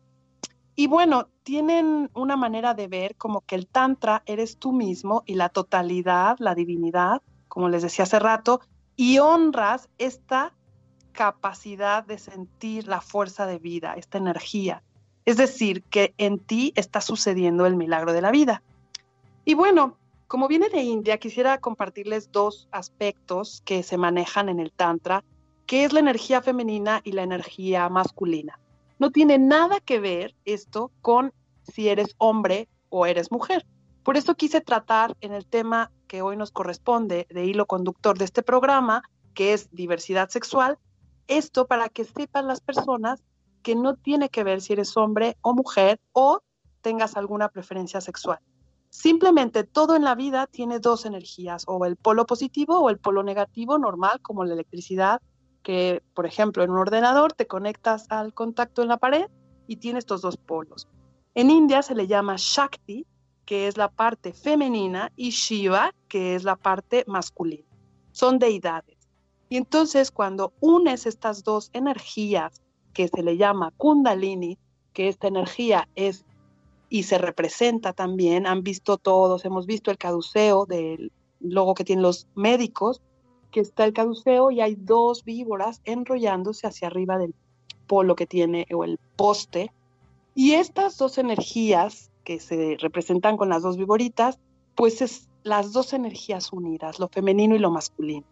[0.76, 5.36] Y bueno, tienen una manera de ver como que el Tantra eres tú mismo y
[5.36, 7.22] la totalidad, la divinidad,
[7.56, 8.60] como les decía hace rato,
[8.98, 10.54] y honras esta
[11.14, 14.84] capacidad de sentir la fuerza de vida, esta energía.
[15.24, 18.62] Es decir, que en ti está sucediendo el milagro de la vida.
[19.46, 19.96] Y bueno,
[20.28, 25.24] como viene de India, quisiera compartirles dos aspectos que se manejan en el Tantra,
[25.66, 28.60] que es la energía femenina y la energía masculina.
[29.00, 31.32] No tiene nada que ver esto con
[31.64, 33.66] si eres hombre o eres mujer.
[34.06, 38.26] Por eso quise tratar en el tema que hoy nos corresponde de hilo conductor de
[38.26, 39.02] este programa,
[39.34, 40.78] que es diversidad sexual,
[41.28, 43.24] esto para que sepan las personas
[43.64, 46.42] que no tiene que ver si eres hombre o mujer o
[46.82, 48.38] tengas alguna preferencia sexual.
[48.92, 53.24] Simplemente todo en la vida tiene dos energías, o el polo positivo o el polo
[53.24, 55.20] negativo normal, como la electricidad,
[55.64, 59.26] que por ejemplo en un ordenador te conectas al contacto en la pared
[59.66, 60.88] y tiene estos dos polos.
[61.34, 63.08] En India se le llama Shakti,
[63.46, 67.68] que es la parte femenina, y Shiva, que es la parte masculina.
[68.12, 68.98] Son deidades.
[69.50, 72.62] Y entonces cuando unes estas dos energías,
[72.94, 74.58] que se le llama Kundalini,
[74.94, 76.26] que esta energía es
[76.90, 82.04] y se representa también, han visto todos, hemos visto el caduceo del logo que tienen
[82.04, 83.02] los médicos,
[83.52, 87.36] que está el caduceo y hay dos víboras enrollándose hacia arriba del
[87.88, 89.72] polo que tiene o el poste.
[90.36, 94.40] Y estas dos energías que se representan con las dos víboritas,
[94.76, 98.26] pues es las dos energías unidas, lo femenino y lo masculino.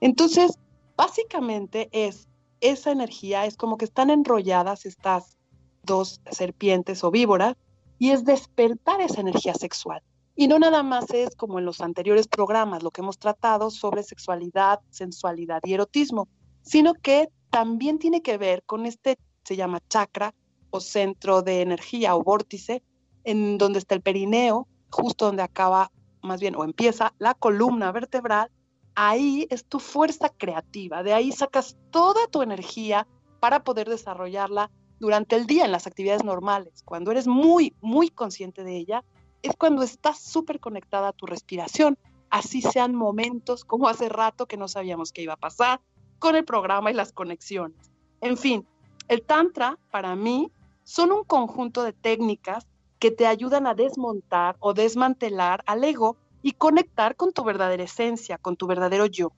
[0.00, 0.58] Entonces,
[0.96, 2.28] básicamente es
[2.60, 5.38] esa energía, es como que están enrolladas estas
[5.82, 7.56] dos serpientes o víboras
[7.98, 10.02] y es despertar esa energía sexual.
[10.34, 14.02] Y no nada más es como en los anteriores programas, lo que hemos tratado sobre
[14.02, 16.28] sexualidad, sensualidad y erotismo,
[16.60, 20.34] sino que también tiene que ver con este, se llama chakra
[20.70, 22.82] o centro de energía o vórtice,
[23.26, 25.90] en donde está el perineo, justo donde acaba,
[26.22, 28.50] más bien, o empieza la columna vertebral,
[28.94, 33.06] ahí es tu fuerza creativa, de ahí sacas toda tu energía
[33.40, 36.82] para poder desarrollarla durante el día en las actividades normales.
[36.84, 39.04] Cuando eres muy, muy consciente de ella,
[39.42, 41.98] es cuando estás súper conectada a tu respiración.
[42.30, 45.80] Así sean momentos como hace rato que no sabíamos qué iba a pasar
[46.20, 47.90] con el programa y las conexiones.
[48.20, 48.66] En fin,
[49.08, 50.50] el Tantra para mí
[50.84, 52.66] son un conjunto de técnicas
[52.98, 58.38] que te ayudan a desmontar o desmantelar al ego y conectar con tu verdadera esencia,
[58.38, 59.32] con tu verdadero yo.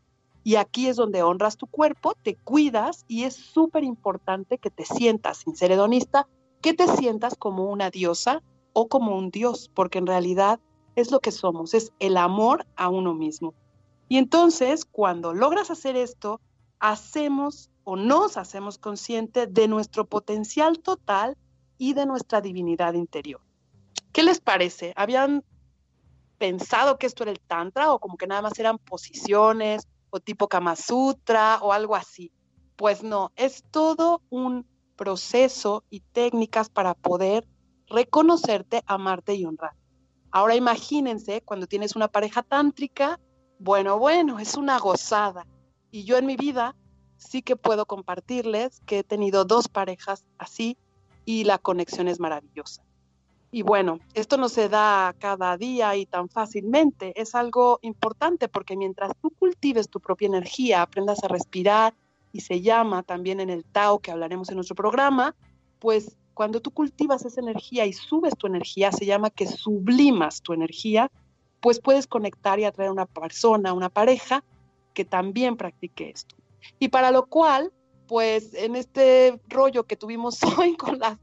[0.45, 4.85] Y aquí es donde honras tu cuerpo, te cuidas y es súper importante que te
[4.85, 6.27] sientas, sin ser hedonista,
[6.61, 8.43] que te sientas como una diosa
[8.73, 10.61] o como un Dios, porque en realidad
[10.97, 13.55] es lo que somos, es el amor a uno mismo.
[14.09, 16.41] Y entonces, cuando logras hacer esto,
[16.81, 21.37] hacemos o nos hacemos consciente de nuestro potencial total
[21.79, 23.41] y de nuestra divinidad interior.
[24.19, 24.93] ¿Qué les parece?
[24.97, 25.45] ¿Habían
[26.39, 30.49] pensado que esto era el Tantra o como que nada más eran posiciones o tipo
[30.49, 32.33] Kama Sutra o algo así?
[32.75, 37.47] Pues no, es todo un proceso y técnicas para poder
[37.87, 39.75] reconocerte, amarte y honrar.
[40.33, 43.21] Ahora imagínense cuando tienes una pareja tántrica,
[43.61, 45.47] bueno, bueno, es una gozada.
[45.93, 46.75] Y yo en mi vida
[47.19, 50.77] sí que puedo compartirles que he tenido dos parejas así
[51.25, 52.88] y la conexión es maravillosa.
[53.51, 58.77] Y bueno, esto no se da cada día y tan fácilmente, es algo importante porque
[58.77, 61.95] mientras tú cultives tu propia energía, aprendas a respirar
[62.31, 65.35] y se llama también en el Tao que hablaremos en nuestro programa,
[65.79, 70.53] pues cuando tú cultivas esa energía y subes tu energía, se llama que sublimas tu
[70.53, 71.11] energía,
[71.61, 74.45] pues puedes conectar y atraer a una persona, una pareja
[74.95, 76.37] que también practique esto.
[76.79, 77.73] Y para lo cual,
[78.07, 81.19] pues en este rollo que tuvimos hoy con las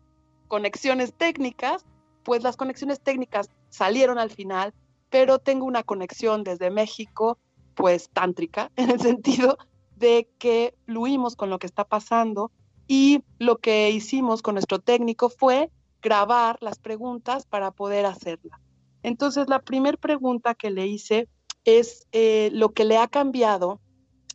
[0.48, 1.86] conexiones técnicas,
[2.26, 4.74] pues las conexiones técnicas salieron al final,
[5.10, 7.38] pero tengo una conexión desde México,
[7.76, 9.58] pues tántrica, en el sentido
[9.96, 12.52] de que fluimos con lo que está pasando
[12.88, 18.60] y lo que hicimos con nuestro técnico fue grabar las preguntas para poder hacerla.
[19.04, 21.30] Entonces, la primera pregunta que le hice
[21.64, 23.80] es eh, lo que le ha cambiado.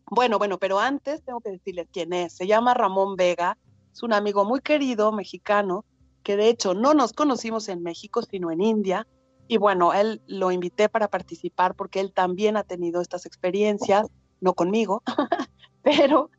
[0.07, 2.33] Bueno, bueno, pero antes tengo que decirles quién es.
[2.33, 3.59] Se llama Ramón Vega,
[3.92, 5.85] es un amigo muy querido mexicano,
[6.23, 9.07] que de hecho no nos conocimos en México, sino en India.
[9.49, 14.07] Y bueno, él lo invité para participar porque él también ha tenido estas experiencias,
[14.41, 15.03] no conmigo,
[15.83, 16.31] pero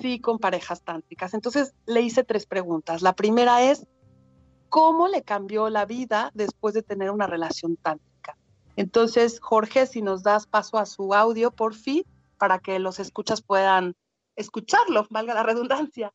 [0.00, 1.34] sí con parejas tántricas.
[1.34, 3.02] Entonces le hice tres preguntas.
[3.02, 3.86] La primera es,
[4.68, 8.36] ¿cómo le cambió la vida después de tener una relación tántrica?
[8.76, 12.04] Entonces, Jorge, si nos das paso a su audio, por fin,
[12.38, 13.96] para que los escuchas puedan
[14.36, 16.12] escucharlo, valga la redundancia.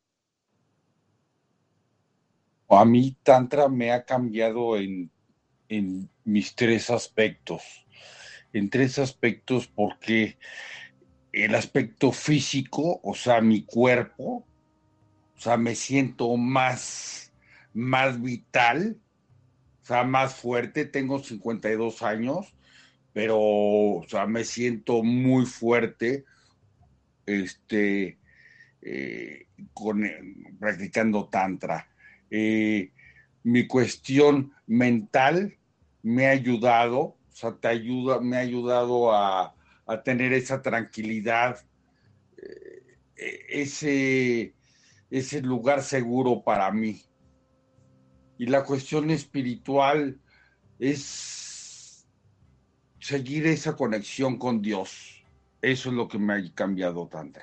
[2.70, 5.12] A mí Tantra me ha cambiado en,
[5.70, 7.86] en mis tres aspectos.
[8.54, 10.38] En tres aspectos porque
[11.32, 14.46] el aspecto físico, o sea, mi cuerpo,
[15.36, 17.34] o sea, me siento más,
[17.74, 18.98] más vital,
[19.84, 20.86] o sea, más fuerte.
[20.86, 22.56] Tengo 52 años,
[23.12, 26.24] pero, o sea, me siento muy fuerte,
[27.26, 28.18] este,
[28.82, 30.04] eh, con,
[30.58, 31.90] practicando tantra.
[32.38, 32.92] Eh,
[33.44, 35.58] mi cuestión mental
[36.04, 39.56] me ha ayudado, o sea, te ayuda, me ha ayudado a,
[40.04, 41.64] tener esa tranquilidad,
[42.36, 42.98] eh,
[43.48, 44.54] ese,
[45.10, 47.04] ese lugar seguro para mí.
[48.38, 50.20] Y la cuestión espiritual
[50.78, 52.06] es
[53.00, 55.24] seguir esa conexión con Dios.
[55.62, 57.40] Eso es lo que me ha cambiado tanto.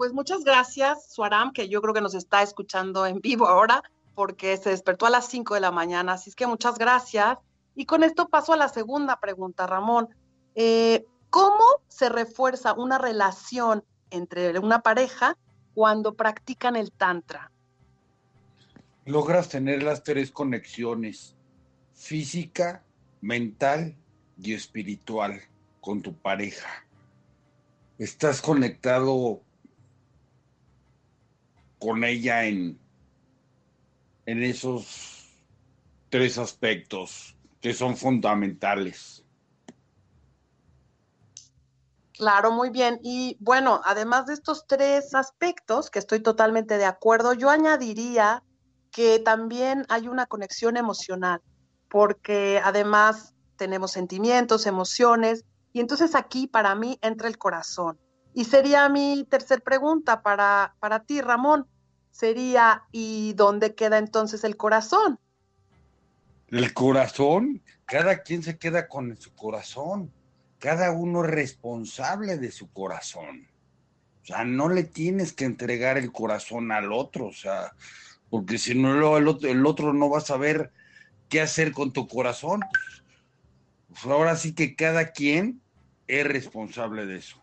[0.00, 3.82] Pues muchas gracias, Suaram, que yo creo que nos está escuchando en vivo ahora,
[4.14, 6.14] porque se despertó a las 5 de la mañana.
[6.14, 7.36] Así es que muchas gracias.
[7.74, 10.08] Y con esto paso a la segunda pregunta, Ramón.
[10.54, 15.36] Eh, ¿Cómo se refuerza una relación entre una pareja
[15.74, 17.52] cuando practican el Tantra?
[19.04, 21.36] Logras tener las tres conexiones,
[21.92, 22.84] física,
[23.20, 23.98] mental
[24.42, 25.42] y espiritual,
[25.82, 26.86] con tu pareja.
[27.98, 29.42] Estás conectado
[31.80, 32.78] con ella en,
[34.26, 35.26] en esos
[36.10, 39.24] tres aspectos que son fundamentales.
[42.12, 43.00] Claro, muy bien.
[43.02, 48.44] Y bueno, además de estos tres aspectos, que estoy totalmente de acuerdo, yo añadiría
[48.90, 51.40] que también hay una conexión emocional,
[51.88, 57.98] porque además tenemos sentimientos, emociones, y entonces aquí para mí entra el corazón.
[58.34, 61.66] Y sería mi tercer pregunta para, para ti, Ramón.
[62.10, 65.18] Sería, ¿y dónde queda entonces el corazón?
[66.48, 70.12] El corazón, cada quien se queda con su corazón.
[70.58, 73.48] Cada uno es responsable de su corazón.
[74.22, 77.72] O sea, no le tienes que entregar el corazón al otro, o sea,
[78.28, 80.70] porque si no el otro, el otro no va a saber
[81.28, 82.60] qué hacer con tu corazón.
[83.88, 85.60] Pues ahora sí que cada quien
[86.06, 87.39] es responsable de eso.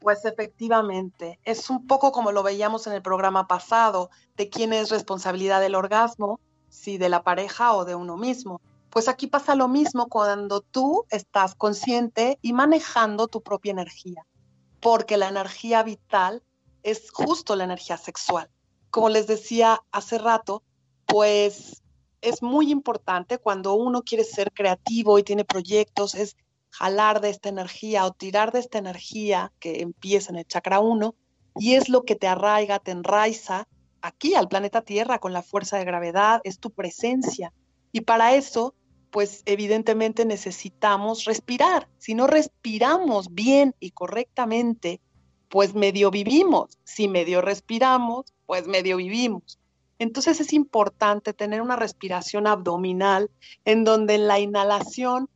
[0.00, 4.90] Pues efectivamente, es un poco como lo veíamos en el programa pasado, de quién es
[4.90, 8.60] responsabilidad del orgasmo, si de la pareja o de uno mismo.
[8.90, 14.24] Pues aquí pasa lo mismo cuando tú estás consciente y manejando tu propia energía,
[14.80, 16.42] porque la energía vital
[16.82, 18.48] es justo la energía sexual.
[18.90, 20.62] Como les decía hace rato,
[21.06, 21.82] pues
[22.20, 26.36] es muy importante cuando uno quiere ser creativo y tiene proyectos, es
[26.70, 31.14] jalar de esta energía o tirar de esta energía que empieza en el chakra 1
[31.58, 33.66] y es lo que te arraiga, te enraiza
[34.00, 37.52] aquí al planeta Tierra con la fuerza de gravedad, es tu presencia.
[37.92, 38.74] Y para eso,
[39.10, 41.88] pues evidentemente necesitamos respirar.
[41.98, 45.00] Si no respiramos bien y correctamente,
[45.48, 46.78] pues medio vivimos.
[46.84, 49.58] Si medio respiramos, pues medio vivimos.
[49.98, 53.30] Entonces es importante tener una respiración abdominal
[53.64, 55.28] en donde en la inhalación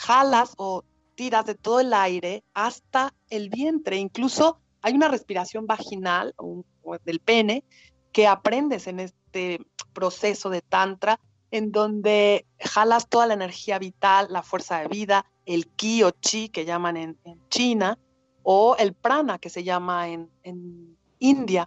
[0.00, 0.82] jalas o
[1.14, 3.98] tiras de todo el aire hasta el vientre.
[3.98, 6.64] Incluso hay una respiración vaginal o,
[7.04, 7.64] del pene
[8.12, 9.60] que aprendes en este
[9.92, 15.66] proceso de tantra en donde jalas toda la energía vital, la fuerza de vida, el
[15.66, 17.18] ki o chi que llaman en,
[17.50, 17.98] China,
[18.42, 21.64] o el prana que se llama en, en India.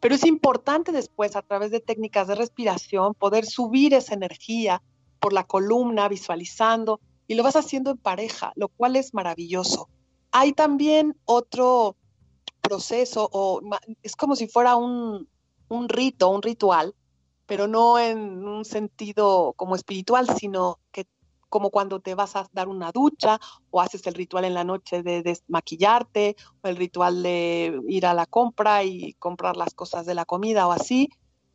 [0.00, 4.82] Pero es importante después, a través de técnicas de respiración, poder subir esa energía
[5.20, 9.88] por la columna, visualizando y lo vas haciendo en pareja, lo cual es maravilloso.
[10.30, 11.96] Hay también otro
[12.60, 13.60] proceso, o
[14.02, 15.28] es como si fuera un,
[15.68, 16.94] un rito, un ritual,
[17.46, 21.06] pero no en un sentido como espiritual, sino que
[21.48, 25.02] como cuando te vas a dar una ducha o haces el ritual en la noche
[25.02, 30.14] de desmaquillarte o el ritual de ir a la compra y comprar las cosas de
[30.14, 31.08] la comida o así,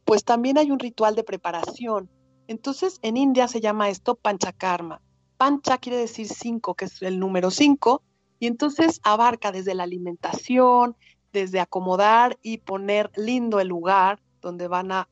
[0.06, 2.10] pues también hay un ritual de preparación.
[2.48, 5.02] Entonces en India se llama esto panchakarma
[5.42, 8.04] pancha quiere decir cinco, que es el número cinco,
[8.38, 10.96] y entonces abarca desde la alimentación,
[11.34, 15.08] desde acomodar y poner lindo el lugar donde van a,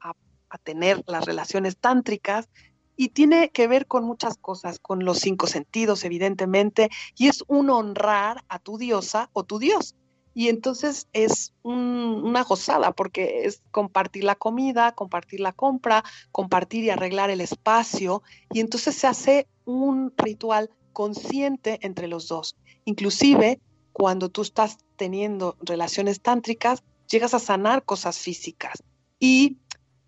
[0.62, 2.48] tener las relaciones tántricas,
[2.96, 7.72] y tiene que ver con muchas cosas, con los cinco sentidos, evidentemente, y es un
[7.72, 9.96] honrar a tu diosa o tu dios.
[10.36, 16.92] Y entonces es una gozada porque es compartir la comida, compartir la compra, compartir y
[16.92, 18.22] arreglar el espacio.
[18.52, 22.56] Y entonces se hace un ritual consciente entre los dos.
[22.86, 23.60] Inclusive
[23.94, 28.82] cuando tú estás teniendo relaciones tántricas, llegas a sanar cosas físicas.
[29.20, 29.58] Y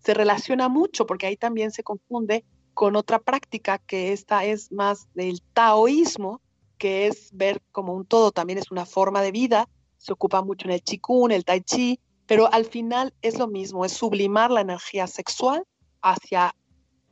[0.04, 2.44] se relaciona mucho porque ahí también se confunde
[2.74, 6.40] con otra práctica que esta es más del taoísmo,
[6.78, 10.66] que es ver como un todo, también es una forma de vida, se ocupa mucho
[10.66, 14.62] en el Qigong, el Tai Chi, pero al final es lo mismo, es sublimar la
[14.62, 15.64] energía sexual
[16.00, 16.56] hacia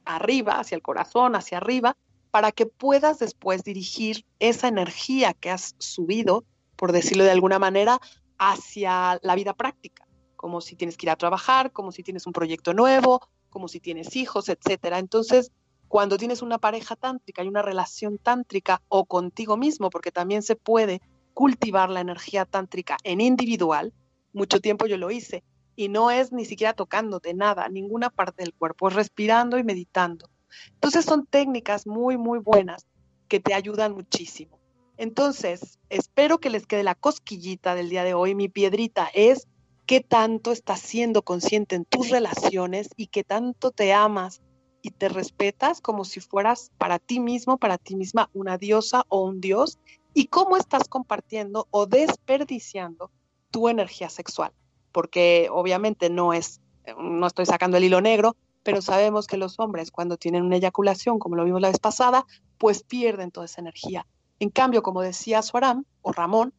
[0.04, 1.96] arriba, hacia el corazón, hacia arriba,
[2.30, 6.44] para que puedas después dirigir esa energía que has subido,
[6.76, 8.00] por decirlo de alguna manera,
[8.38, 10.06] hacia la vida práctica,
[10.36, 13.20] como si tienes que ir a trabajar, como si tienes un proyecto nuevo,
[13.50, 14.98] como si tienes hijos, etcétera.
[14.98, 15.52] Entonces,
[15.88, 20.56] cuando tienes una pareja tántrica y una relación tántrica o contigo mismo, porque también se
[20.56, 21.02] puede
[21.34, 23.92] cultivar la energía tántrica en individual,
[24.32, 25.42] mucho tiempo yo lo hice,
[25.74, 30.30] y no es ni siquiera tocándote nada, ninguna parte del cuerpo, es respirando y meditando.
[30.74, 32.86] Entonces son técnicas muy, muy buenas
[33.28, 34.58] que te ayudan muchísimo.
[34.96, 38.34] Entonces, espero que les quede la cosquillita del día de hoy.
[38.34, 39.48] Mi piedrita es
[39.86, 44.42] qué tanto estás siendo consciente en tus relaciones y qué tanto te amas
[44.82, 49.22] y te respetas como si fueras para ti mismo, para ti misma, una diosa o
[49.24, 49.78] un dios,
[50.14, 53.10] y cómo estás compartiendo o desperdiciando
[53.50, 54.52] tu energía sexual.
[54.92, 56.60] Porque obviamente no es,
[56.98, 61.18] no estoy sacando el hilo negro, pero sabemos que los hombres cuando tienen una eyaculación,
[61.18, 62.26] como lo vimos la vez pasada,
[62.58, 64.06] pues pierden toda esa energía.
[64.38, 66.54] En cambio, como decía Suaram o Ramón,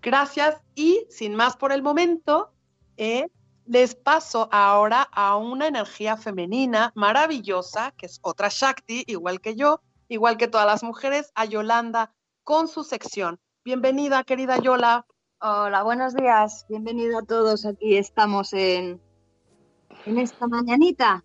[0.00, 2.52] Gracias y sin más por el momento,
[2.96, 3.26] eh,
[3.66, 9.80] les paso ahora a una energía femenina maravillosa, que es otra Shakti, igual que yo,
[10.08, 12.12] igual que todas las mujeres, a Yolanda
[12.44, 13.40] con su sección.
[13.64, 15.06] Bienvenida, querida Yola.
[15.40, 16.66] Hola, buenos días.
[16.68, 17.64] Bienvenido a todos.
[17.64, 19.00] Aquí estamos en,
[20.06, 21.24] en esta mañanita.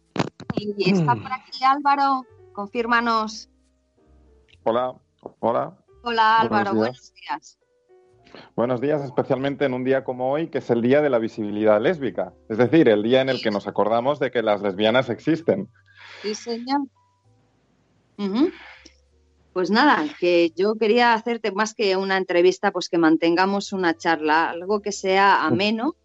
[0.60, 3.50] Y está por aquí Álvaro, confírmanos.
[4.64, 4.96] Hola,
[5.40, 5.78] hola.
[6.04, 7.60] Hola Álvaro, buenos días.
[8.56, 9.04] buenos días.
[9.04, 12.58] especialmente en un día como hoy, que es el Día de la Visibilidad Lésbica, es
[12.58, 15.70] decir, el día en el que nos acordamos de que las lesbianas existen.
[16.24, 16.88] Sí, señor.
[19.54, 24.50] Pues nada, que yo quería hacerte más que una entrevista, pues que mantengamos una charla,
[24.50, 25.96] algo que sea ameno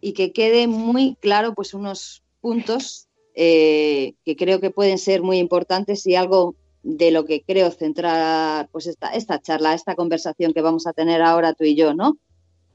[0.00, 3.05] y que quede muy claro, pues unos puntos
[3.38, 8.70] eh, que creo que pueden ser muy importantes y algo de lo que creo centrar
[8.72, 12.16] pues esta, esta charla, esta conversación que vamos a tener ahora tú y yo, ¿no?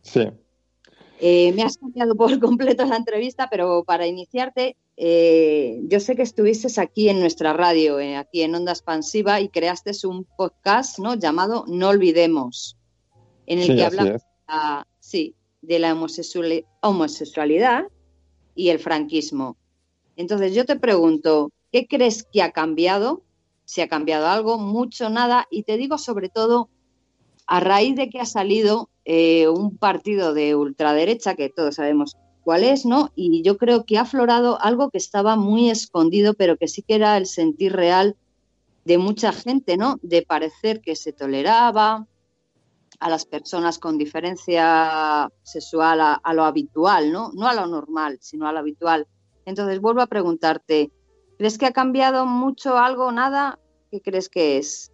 [0.03, 0.27] Sí.
[1.19, 6.21] Eh, me has cambiado por completo la entrevista, pero para iniciarte, eh, yo sé que
[6.21, 11.15] estuviste aquí en nuestra radio, aquí en Onda Expansiva, y creaste un podcast ¿no?
[11.15, 12.77] llamado No Olvidemos,
[13.47, 14.21] en el que hablamos
[14.99, 15.97] sí, de la
[16.81, 17.85] homosexualidad
[18.53, 19.57] y el franquismo.
[20.21, 23.23] Entonces yo te pregunto, ¿qué crees que ha cambiado?
[23.65, 25.47] Si ha cambiado algo, mucho, nada.
[25.49, 26.69] Y te digo sobre todo,
[27.47, 32.63] a raíz de que ha salido eh, un partido de ultraderecha, que todos sabemos cuál
[32.63, 33.11] es, ¿no?
[33.15, 36.95] Y yo creo que ha aflorado algo que estaba muy escondido, pero que sí que
[36.95, 38.15] era el sentir real
[38.85, 39.99] de mucha gente, ¿no?
[40.03, 42.07] De parecer que se toleraba
[42.99, 47.31] a las personas con diferencia sexual a, a lo habitual, ¿no?
[47.33, 49.07] No a lo normal, sino a lo habitual.
[49.45, 50.91] Entonces vuelvo a preguntarte,
[51.37, 53.59] ¿crees que ha cambiado mucho algo, nada?
[53.89, 54.91] ¿Qué crees que es?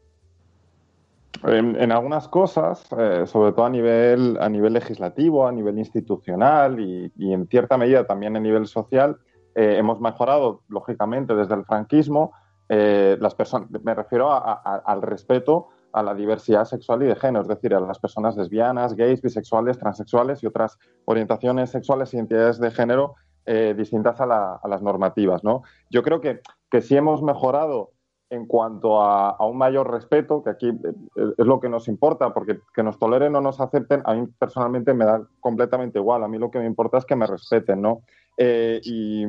[1.44, 7.12] En, algunas cosas, eh, sobre todo a nivel, a nivel legislativo, a nivel institucional y,
[7.20, 9.18] en cierta medida también a nivel social,
[9.54, 12.32] eh, hemos mejorado, lógicamente, desde el franquismo.
[12.70, 17.48] Eh, las personas, me refiero al respeto a la diversidad sexual y de género, es
[17.48, 22.72] decir, a las personas lesbianas, gays, bisexuales, transexuales y otras orientaciones sexuales y identidades de
[22.72, 23.16] género
[23.50, 25.42] eh, distintas a, las normativas.
[25.42, 25.64] ¿no?
[25.90, 27.92] Yo creo que, que sí hemos mejorado
[28.30, 32.60] en cuanto a, un mayor respeto, que aquí eh, es lo que nos importa, porque
[32.74, 36.24] que nos toleren o nos acepten, a mí personalmente me da completamente igual.
[36.24, 38.02] A mí lo que me importa es que me respeten, ¿no?
[38.38, 39.26] Eh, y,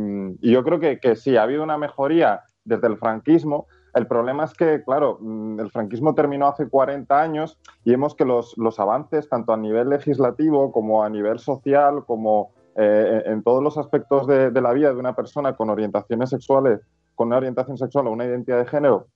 [0.51, 3.69] yo creo que, que, sí, ha habido una mejoría desde el franquismo.
[3.95, 8.25] El problema es que, claro, mm, el franquismo terminó hace 40 años y vemos que
[8.25, 12.51] los, los avances, tanto a nivel legislativo como a nivel social, como
[12.81, 16.81] eh, en todos los aspectos de, la vida de una persona con orientaciones sexuales,
[17.17, 19.09] con una orientación sexual o una identidad de género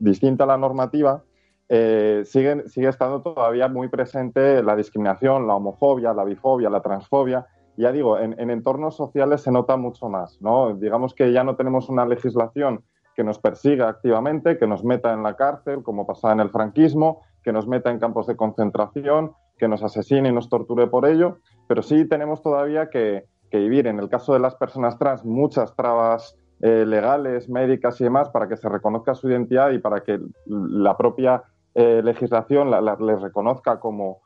[0.00, 1.24] distinta a la normativa,
[1.70, 7.46] eh, sigue, sigue estando todavía muy presente la discriminación, la homofobia, la bifobia, la transfobia.
[7.78, 10.74] Ya digo, en, en entornos sociales se nota mucho más, ¿no?
[10.74, 15.22] Digamos que ya no tenemos una legislación que nos persiga activamente, que nos meta en
[15.22, 19.68] la cárcel, como pasaba en el franquismo, que nos meta en campos de concentración, que
[19.68, 24.10] nos asesine y nos torture por ello, pero sí tenemos todavía que, vivir, en el
[24.10, 28.68] caso de las personas trans, muchas trabas eh, legales, médicas y demás para que se
[28.68, 31.42] reconozca su identidad y para que la propia
[31.74, 34.22] eh, legislación les reconozca como,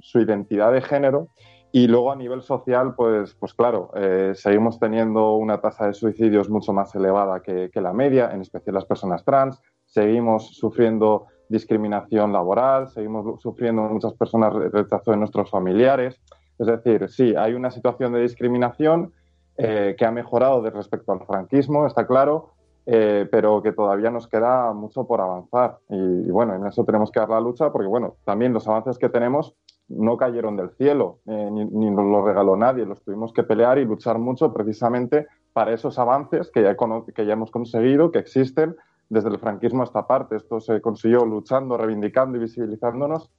[0.00, 1.28] su identidad de género.
[1.74, 6.50] Y luego a nivel social, pues, pues claro, eh, seguimos teniendo una tasa de suicidios
[6.50, 9.62] mucho más elevada que, la media, en especial las personas trans.
[9.86, 16.18] Seguimos sufriendo discriminación laboral, seguimos sufriendo muchas personas rechazo de nuestros familiares.
[16.58, 19.12] Es decir, sí, hay una situación de discriminación
[19.58, 22.50] eh, que ha mejorado de respecto al franquismo, está claro,
[22.86, 25.78] eh, pero que todavía nos queda mucho por avanzar.
[25.90, 29.10] Y, bueno, en eso tenemos que dar la lucha porque, bueno, también los avances que
[29.10, 29.54] tenemos
[29.88, 33.78] no cayeron del cielo, eh, ni, ni, nos los regaló nadie, los tuvimos que pelear
[33.78, 36.74] y luchar mucho precisamente para esos avances que ya,
[37.14, 38.74] que ya hemos conseguido, que existen,
[39.12, 40.36] desde el franquismo a esta parte.
[40.36, 43.30] Esto se consiguió luchando, reivindicando y visibilizándonos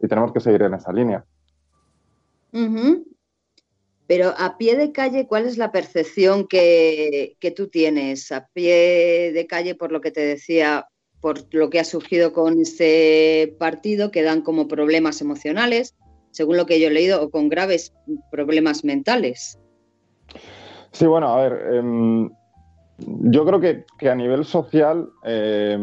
[0.00, 1.24] y tenemos que seguir en esa línea.
[4.06, 8.30] Pero a pie de calle, ¿cuál es la percepción que, que, tú tienes?
[8.30, 10.86] A pie de calle, por lo que te decía,
[11.20, 15.96] por lo que ha surgido con este partido, que dan como problemas emocionales,
[16.30, 17.92] según lo que yo he leído, o con graves
[18.30, 19.58] problemas mentales.
[20.92, 22.30] Sí, bueno, a ver, eh,
[22.98, 25.76] yo creo que, que, a nivel social eh,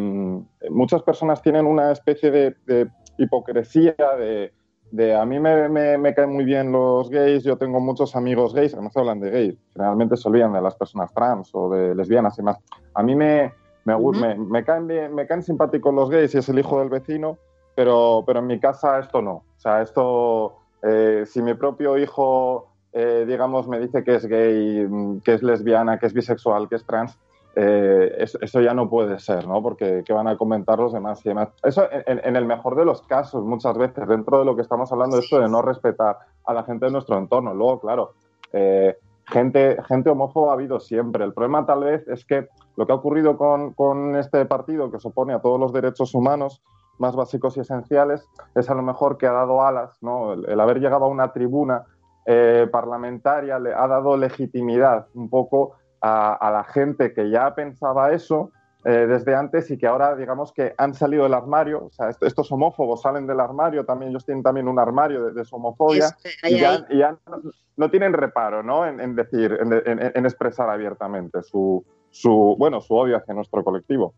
[0.69, 2.87] muchas personas tienen una especie de, de
[3.17, 4.51] hipocresía de,
[4.91, 8.53] de, a mí me, me, me, caen muy bien los gays, yo tengo muchos amigos
[8.53, 12.37] gays, además hablan de gays, generalmente se olvidan de las personas trans o de lesbianas
[12.39, 12.57] y más.
[12.93, 13.53] A mí me,
[13.85, 14.37] me, uh -huh.
[14.37, 17.37] me caen, bien, me caen simpáticos los gays y es el hijo del vecino,
[17.75, 19.31] pero, pero en mi casa esto no.
[19.31, 24.87] O sea, esto, eh, si mi propio hijo eh, digamos, me dice que es gay,
[25.23, 27.17] que es lesbiana, que es bisexual, que es trans,
[27.55, 29.61] eh, eso, eso, ya no puede ser, ¿no?
[29.61, 31.49] Porque ¿qué van a comentar los demás y demás?
[31.63, 34.91] Eso en, en, el mejor de los casos, muchas veces, dentro de lo que estamos
[34.91, 37.53] hablando, esto de no respetar a la gente de nuestro entorno.
[37.53, 38.13] Luego, claro,
[38.53, 41.23] eh, gente, gente homófoba ha habido siempre.
[41.23, 44.99] El problema tal vez es que lo que ha ocurrido con, con este partido, que
[44.99, 46.63] se opone a todos los derechos humanos,
[46.97, 50.33] más básicos y esenciales, es a lo mejor que ha dado alas, ¿no?
[50.33, 51.85] el, el haber llegado a una tribuna
[52.25, 58.11] eh, parlamentaria le ha dado legitimidad un poco a, a, la gente que ya pensaba
[58.11, 58.51] eso
[58.85, 62.51] eh, desde antes y que ahora digamos que han salido del armario, o sea, estos
[62.51, 66.51] homófobos salen del armario, también ellos tienen también un armario de, de su homofobia es,
[66.51, 67.41] y, ya, y ya no,
[67.77, 68.85] no, tienen reparo ¿no?
[68.85, 69.71] en, en decir, en,
[70.13, 74.15] en, expresar abiertamente su, su, bueno, su odio hacia nuestro colectivo.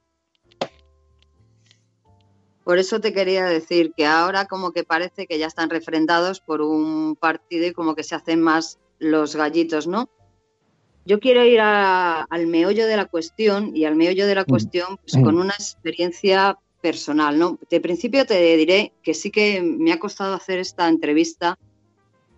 [2.66, 6.62] Por eso te quería decir que ahora como que parece que ya están refrendados por
[6.62, 10.10] un partido y como que se hacen más los gallitos, ¿no?
[11.06, 14.98] Yo quiero ir a, al meollo de la cuestión y al meollo de la cuestión
[14.98, 17.60] pues, con una experiencia personal, ¿no?
[17.70, 21.60] De principio te diré que sí que me ha costado hacer esta entrevista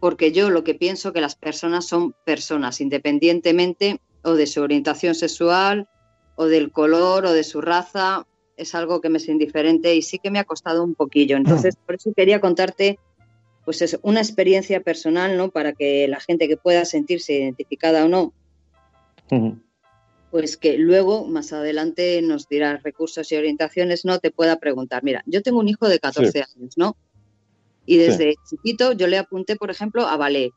[0.02, 5.16] porque yo lo que pienso que las personas son personas, independientemente o de su orientación
[5.16, 5.88] sexual
[6.36, 10.20] o del color o de su raza, es algo que me es indiferente y sí
[10.20, 11.38] que me ha costado un poquillo.
[11.38, 13.00] Entonces, por eso quería contarte
[13.68, 15.52] pues es una experiencia personal, ¿no?
[15.52, 18.34] Para que la gente que pueda sentirse identificada o no,
[19.30, 19.62] uh -huh.
[20.32, 25.04] pues que luego, más adelante, nos dirá recursos y orientaciones, no te pueda preguntar.
[25.04, 26.40] Mira, yo tengo un hijo de 14 sí.
[26.40, 26.96] años, ¿no?
[27.86, 28.56] Y desde sí.
[28.56, 30.54] chiquito yo le apunté, por ejemplo, a ballet.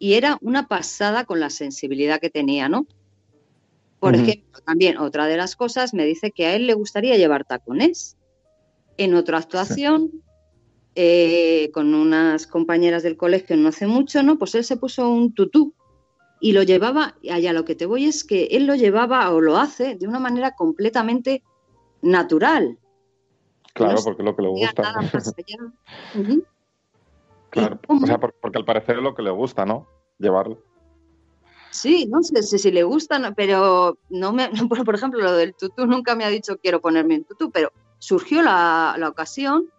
[0.00, 2.88] Y era una pasada con la sensibilidad que tenía, ¿no?
[4.02, 4.22] Por uh -huh.
[4.22, 8.16] ejemplo, también otra de las cosas me dice que a él le gustaría llevar tacones.
[8.96, 10.22] En otra actuación, sí.
[10.96, 14.40] eh, con unas compañeras del colegio no hace mucho, ¿no?
[14.40, 15.72] Pues él se puso un tutú
[16.40, 19.56] y lo llevaba, allá lo que te voy es que él lo llevaba o lo
[19.56, 21.44] hace de una manera completamente
[22.02, 22.78] natural.
[23.72, 24.82] Claro, no porque es lo que le gusta.
[24.82, 25.58] Nada más allá.
[26.16, 26.44] Uh -huh.
[27.50, 29.86] Claro, o sea, porque al parecer es lo que le gusta, ¿no?
[30.18, 30.71] Llevarlo.
[31.72, 34.50] Sí, no sé si, si le gustan, pero no me,
[34.86, 38.42] por ejemplo, lo del tutú nunca me ha dicho quiero ponerme un tutú, pero surgió
[38.42, 39.70] la, la ocasión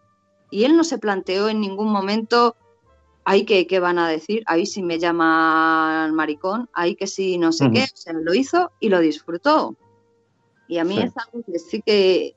[0.49, 2.55] y él no se planteó en ningún momento,
[3.25, 7.51] ahí que qué van a decir, ahí sí me llaman maricón, ahí que sí no
[7.51, 7.73] sé uh -huh.
[7.73, 9.75] qué, se lo hizo y lo disfrutó.
[10.67, 11.03] Y a mí sí.
[11.03, 12.35] es algo que sí que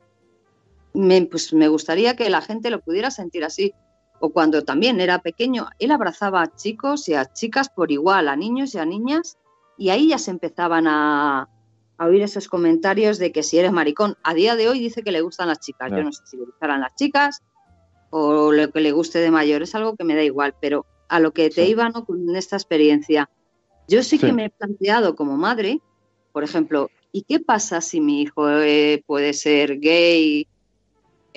[0.92, 3.72] me, pues me gustaría que la gente lo pudiera sentir así.
[4.18, 8.36] O cuando también era pequeño, él abrazaba a chicos y a chicas por igual, a
[8.36, 9.36] niños y a niñas,
[9.76, 11.48] y ahí ya se empezaban a,
[11.98, 15.12] a oír esos comentarios de que si eres maricón, a día de hoy dice que
[15.12, 15.90] le gustan las chicas.
[15.90, 17.42] Yo no sé si le gustarán las chicas
[18.10, 21.20] o lo que le guste de mayor, es algo que me da igual, pero a
[21.20, 22.04] lo que te iba ¿no?
[22.04, 23.28] con esta experiencia,
[23.88, 25.80] yo sí, que me he planteado como madre,
[26.32, 30.48] por ejemplo, ¿y qué pasa si mi hijo eh, puede ser gay,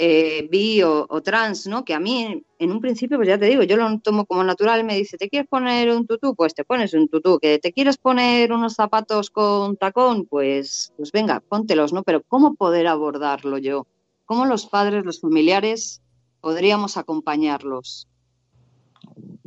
[0.02, 1.84] eh, bi o, trans, ¿no?
[1.84, 4.86] Que a mí, en un principio, pues ya te digo, yo lo tomo como natural,
[4.86, 6.36] me dice, ¿te quieres poner un tutú?
[6.36, 11.12] Pues te pones un tutú, que te quieres poner unos zapatos con tacón, pues, pues
[11.12, 12.04] venga, póntelos, ¿no?
[12.04, 13.88] Pero ¿cómo poder abordarlo yo?
[14.24, 16.02] ¿Cómo los padres, los familiares,
[16.40, 18.08] podríamos acompañarlos?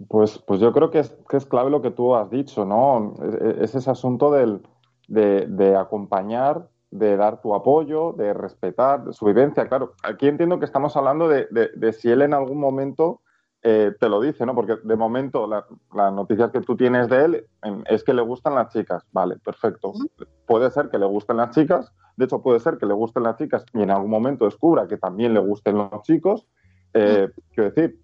[0.07, 3.15] Pues, pues yo creo que es, que es clave lo que tú has dicho, ¿no?
[3.59, 4.61] Es, ese asunto del,
[5.09, 9.67] de, de acompañar de dar tu apoyo, de respetar su vivencia.
[9.67, 13.23] Claro, aquí entiendo que estamos hablando de, si él en algún momento
[13.63, 14.55] eh, te lo dice, ¿no?
[14.55, 17.47] Porque de momento la, noticia que tú tienes de él
[17.87, 19.05] es que le gustan las chicas.
[19.11, 19.95] Vale, perfecto.
[20.47, 23.39] Puede ser que le gusten las chicas, de hecho puede ser que le gusten las
[23.39, 26.47] chicas y en algún momento descubra que también le gusten los chicos.
[26.93, 27.99] Eh, quiero decir,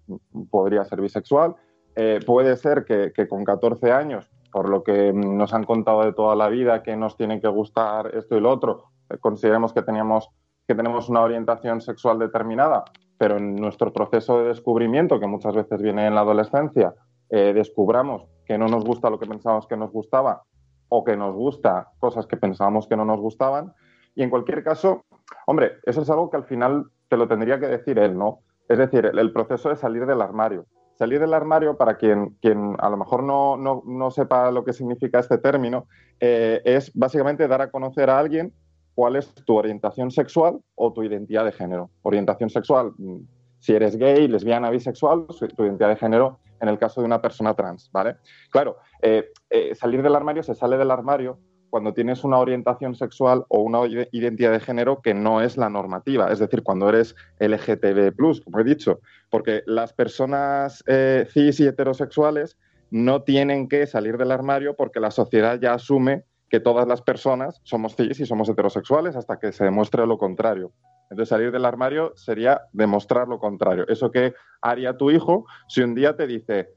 [0.49, 1.55] podría ser bisexual.
[1.95, 6.13] Eh, puede ser que, que con 14 años por lo que nos han contado de
[6.13, 9.81] toda la vida que nos tiene que gustar esto y lo otro, eh, consideremos que,
[9.81, 10.29] teníamos,
[10.67, 12.83] que tenemos una orientación sexual determinada,
[13.17, 16.93] pero en nuestro proceso de descubrimiento, que muchas veces viene en la adolescencia,
[17.29, 20.43] eh, descubramos que no nos gusta lo que pensábamos que nos gustaba
[20.89, 23.73] o que nos gusta cosas que pensábamos que no nos gustaban.
[24.15, 25.03] Y en cualquier caso,
[25.45, 28.39] hombre, eso es algo que al final te lo tendría que decir él, ¿no?
[28.67, 30.65] Es decir, el proceso de salir del armario
[30.99, 35.19] salir del armario, para quien, quien a lo mejor no, no, sepa lo que significa
[35.19, 35.87] este término,
[36.19, 38.53] eh, es básicamente dar a conocer a alguien
[38.95, 41.89] cuál es tu orientación sexual o tu identidad de género.
[42.01, 43.19] Orientación sexual, mm,
[43.59, 45.25] si eres gay, lesbiana, bisexual,
[45.55, 48.17] tu identidad de género en el caso de una persona trans, ¿vale?
[48.49, 51.39] Claro, eh, eh, salir del armario se sale del armario
[51.69, 53.79] cuando tienes una orientación sexual o una
[54.11, 58.63] identidad de género que no es la normativa, es decir, cuando eres LGTB, como he
[58.63, 58.99] dicho,
[59.29, 62.57] porque las personas eh, cis y heterosexuales
[62.91, 67.61] no tienen que salir del armario porque la sociedad ya asume que todas las personas
[67.63, 70.71] somos cis y somos heterosexuales hasta que se demuestre lo contrario.
[71.09, 73.85] Entonces, salir del armario sería demostrar lo contrario.
[73.87, 76.69] Eso que haría tu hijo si un día te dice,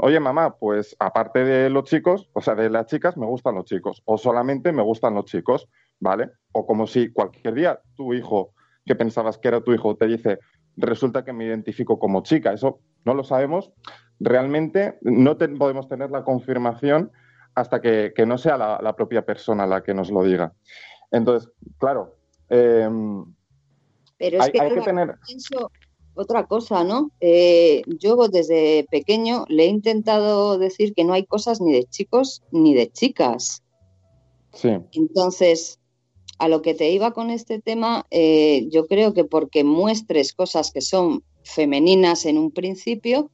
[0.00, 3.64] oye mamá, pues aparte de los chicos, o sea, de las chicas, me gustan los
[3.64, 5.68] chicos, o solamente me gustan los chicos,
[6.00, 6.30] ¿vale?
[6.52, 8.52] O como si cualquier día tu hijo,
[8.84, 10.38] que pensabas que era tu hijo, te dice,
[10.76, 13.72] resulta que me identifico como chica, eso no lo sabemos,
[14.18, 17.12] realmente no podemos tener la confirmación
[17.54, 20.52] hasta que, no sea la, propia persona la que nos lo diga.
[21.12, 22.16] Entonces, claro,
[22.48, 23.24] em,
[24.18, 25.14] Pero hay, que, tener
[26.20, 27.10] otra cosa, ¿no?
[27.20, 32.42] Eh, yo desde pequeño le he intentado decir que no hay cosas ni de chicos
[32.52, 33.62] ni de chicas.
[34.52, 34.70] Sí.
[34.92, 35.80] Entonces,
[36.38, 40.70] a lo que te iba con este tema, eh, yo creo que porque muestres cosas
[40.72, 43.30] que son femeninas en un principio,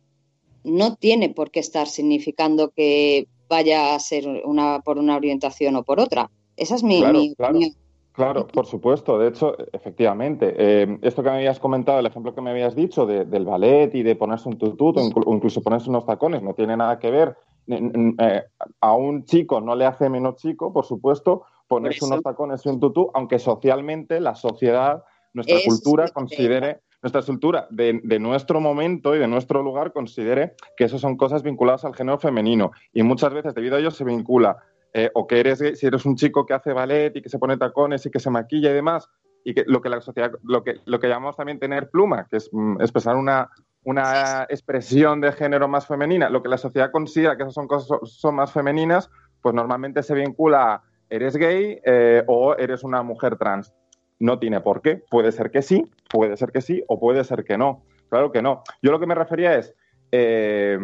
[0.64, 5.84] no tiene por qué estar significando que vaya a ser una por una orientación o
[5.84, 6.30] por otra.
[6.56, 7.72] Esa es mi, opinión.
[8.16, 9.18] Claro, por supuesto.
[9.18, 13.04] De hecho, efectivamente, eh, esto que me habías comentado, el ejemplo que me habías dicho
[13.04, 16.98] del ballet y de ponerse un tutut o incluso ponerse unos tacones, no tiene nada
[16.98, 17.36] que ver.
[17.68, 18.42] Eh,
[18.80, 22.80] a un chico no le hace menos chico, por supuesto, ponerse unos tacones y un
[22.80, 25.04] tutú, aunque socialmente la sociedad,
[25.34, 30.84] nuestra cultura considere, nuestra cultura de, de, nuestro momento y de nuestro lugar considere que
[30.84, 32.70] eso son cosas vinculadas al género femenino.
[32.94, 34.56] Y muchas veces, debido a ello, se vincula
[34.98, 37.58] eh, o que eres, si eres un chico que hace ballet y que se pone
[37.58, 39.10] tacones y que se maquilla y demás,
[39.44, 42.38] y que lo que la sociedad, lo que, lo que llamamos también tener pluma, que
[42.38, 43.50] es mm, expresar una,
[43.84, 47.98] una expresión de género más femenina, lo que la sociedad considera que esas son cosas
[48.04, 49.10] son más femeninas,
[49.42, 53.74] pues normalmente se vincula a eres gay eh, o eres una mujer trans.
[54.18, 55.04] No tiene por qué.
[55.10, 57.84] Puede ser que sí, puede ser que sí o puede ser que no.
[58.08, 58.62] Claro que no.
[58.80, 59.74] Yo lo que me refería es,
[60.10, 60.78] eh,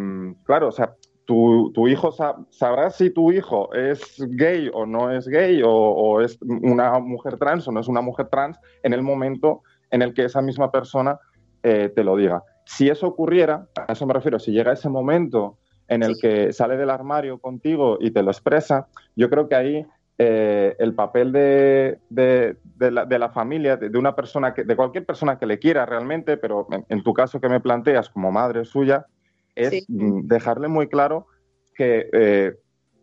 [0.44, 0.96] claro, o sea,
[1.72, 2.12] tu, hijo
[2.50, 7.66] sabrá si tu hijo es gay o no es gay o, es una mujer trans
[7.66, 11.18] o no es una mujer trans en el momento en el que esa misma persona
[11.62, 12.42] eh, te lo diga.
[12.64, 15.58] Si eso ocurriera, a eso me refiero, si llega ese momento
[15.88, 19.86] en el que sale del armario contigo y te lo expresa, yo creo que ahí
[20.18, 21.98] eh, el papel de,
[22.78, 27.12] la, familia, de, una persona, de cualquier persona que le quiera realmente, pero en tu
[27.12, 29.06] caso que me planteas como madre suya,
[29.54, 31.26] es dejarle muy claro
[31.74, 32.54] que eh,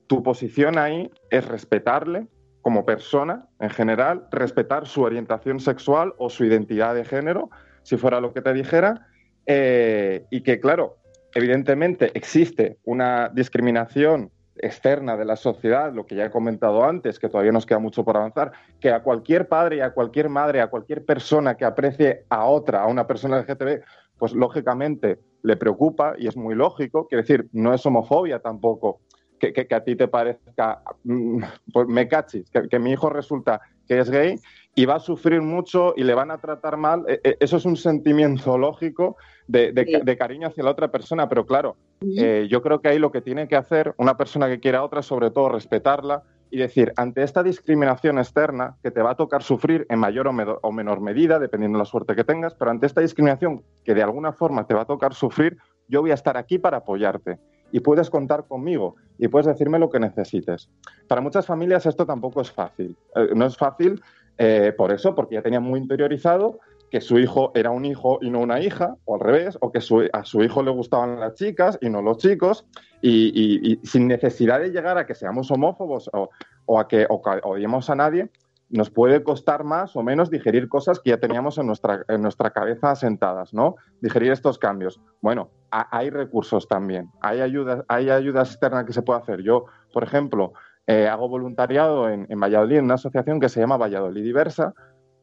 [0.07, 2.27] tu posición ahí es respetarle
[2.61, 7.49] como persona en general, respetar su orientación sexual o su identidad de género,
[7.83, 9.07] si fuera lo que te dijera,
[9.45, 10.97] eh, y que, claro,
[11.33, 14.31] evidentemente existe una discriminación
[14.61, 18.03] externa de la sociedad, lo que ya he comentado antes, que todavía nos queda mucho
[18.03, 22.25] por avanzar, que a cualquier padre y a cualquier madre, a cualquier persona que aprecie
[22.29, 23.81] a otra, a una persona LGTB,
[24.19, 27.07] pues lógicamente le preocupa y es muy lógico.
[27.07, 28.99] Quiere decir, no es homofobia tampoco
[29.39, 31.41] que, a ti te parezca, mm,
[31.71, 34.35] pues me cachis, que, mi hijo resulta que es gay
[34.75, 37.05] y va a sufrir mucho y le van a tratar mal.
[37.07, 39.17] E, e, eso es un sentimiento lógico
[39.47, 41.77] de, cariño hacia la otra persona, pero claro,
[42.17, 44.83] eh, yo creo que ahí lo que tiene que hacer una persona que quiera a
[44.83, 49.43] otra, sobre todo respetarla y decir, ante esta discriminación externa que te va a tocar
[49.43, 53.01] sufrir en mayor o, menor medida, dependiendo de la suerte que tengas, pero ante esta
[53.01, 56.57] discriminación que de alguna forma te va a tocar sufrir, yo voy a estar aquí
[56.57, 57.39] para apoyarte
[57.71, 60.69] y puedes contar conmigo y puedes decirme lo que necesites.
[61.07, 62.97] Para muchas familias esto tampoco es fácil.
[63.15, 64.01] Eh, no es fácil
[64.37, 66.59] eh, por eso, porque ya tenían muy interiorizado
[66.89, 69.79] que su hijo era un hijo y no una hija, o al revés, o que
[70.13, 72.65] a su hijo le gustaban las chicas y no los chicos,
[73.01, 78.29] y, sin necesidad de llegar a que seamos homófobos o, a que odiemos a nadie,
[78.69, 82.51] nos puede costar más o menos digerir cosas que ya teníamos en nuestra, en nuestra
[82.51, 83.75] cabeza asentadas, ¿no?
[83.99, 85.01] Digerir estos cambios.
[85.21, 89.41] Bueno, hay recursos también, hay ayuda, hay ayuda externa que se puede hacer.
[89.41, 90.53] Yo, por ejemplo,
[90.85, 94.73] eh, hago voluntariado en, Valladolid, en una asociación que se llama Valladolid Diversa,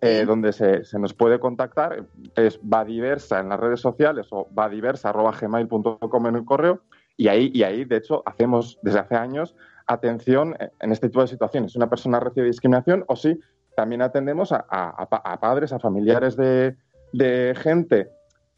[0.01, 2.05] eh, donde se, se, nos puede contactar,
[2.37, 6.83] es vadiversa en las redes sociales o vadiversa.gmail.com en el correo,
[7.17, 9.55] y ahí, y ahí, de hecho, hacemos desde hace años
[9.87, 11.77] atención en este tipo de situaciones.
[11.77, 13.41] Una persona recibe discriminación o sí,
[13.77, 16.77] también atendemos a, padres, a familiares de,
[17.57, 18.11] gente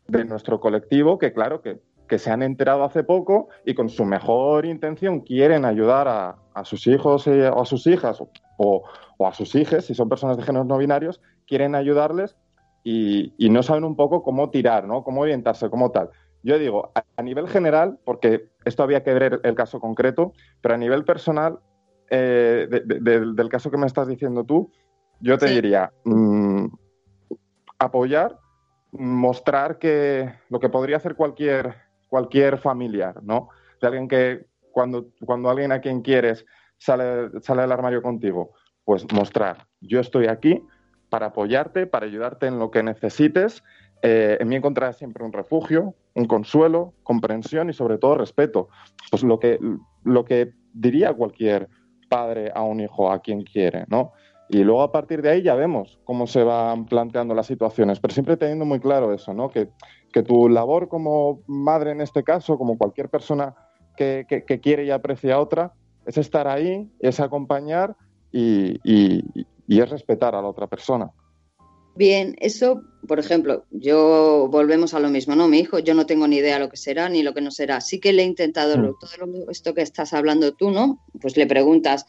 [0.07, 1.81] de nuestro colectivo que, claro, que,
[2.19, 7.27] se han enterado hace poco y con su mejor intención quieren ayudar a, sus hijos
[7.27, 8.23] o a sus hijas
[9.21, 12.37] a sus hijas, si son personas de géneros no binarios, quieren ayudarles
[12.85, 15.03] y, y, no saben un poco cómo tirar, ¿no?
[15.03, 16.11] Cómo orientarse, como tal.
[16.43, 20.79] Yo digo, a, nivel general, porque esto había que ver el, caso concreto, pero a
[20.79, 21.59] nivel personal,
[22.11, 24.71] eh, del caso que me estás diciendo tú,
[25.21, 26.67] yo te diría mm,
[27.79, 28.39] apoyar,
[28.93, 31.75] mostrar que lo que podría hacer cualquier,
[32.09, 33.49] cualquier familiar, ¿no?
[33.81, 36.47] De alguien que cuando, cuando alguien a quien quieres
[36.79, 38.53] sale, sale del armario contigo,
[38.85, 40.63] pues mostrar, yo estoy aquí
[41.09, 43.63] para apoyarte, para ayudarte en lo que necesites.
[44.03, 48.69] Eh, en mí encontrarás siempre un refugio, un consuelo, comprensión y sobre todo respeto.
[49.11, 49.59] Pues lo que,
[50.05, 51.69] lo que diría cualquier
[52.09, 54.13] padre a un hijo a quien quiere, ¿no?
[54.49, 58.15] Y luego a partir de ahí ya vemos cómo se van planteando las situaciones, pero
[58.15, 59.51] siempre teniendo muy claro eso, ¿no?
[59.51, 59.69] Que,
[60.27, 63.55] tu labor como madre en este caso, como cualquier persona
[63.97, 64.27] que,
[64.61, 65.75] quiere y aprecia a otra,
[66.09, 67.95] es estar ahí, es acompañar
[68.33, 68.81] y
[69.69, 71.13] es respetar a la otra persona.
[71.99, 75.49] Bien, eso, por ejemplo, yo volvemos a lo mismo, ¿no?
[75.49, 77.81] Mi hijo, yo no tengo ni idea lo que será ni lo que no será.
[77.81, 78.95] Sí que le he intentado mm.
[79.01, 81.05] todo esto que estás hablando tú, ¿no?
[81.21, 82.07] Pues le preguntas,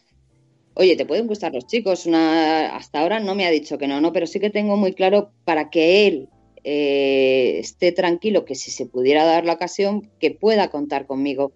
[0.74, 2.06] oye, ¿te pueden gustar los chicos?
[2.06, 2.76] Una...
[2.76, 4.12] Hasta ahora no me ha dicho que no, ¿no?
[4.12, 6.28] Pero sí que tengo muy claro para que él
[6.62, 11.50] eh, esté tranquilo, que si se pudiera dar la ocasión, que pueda contar conmigo.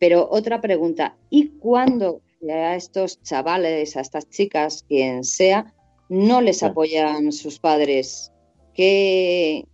[0.00, 5.74] Pero otra pregunta, ¿y cuándo a estos chavales, a estas chicas, quien sea,
[6.08, 8.32] no les apoyan sus padres.
[8.74, 9.66] ¿Qué,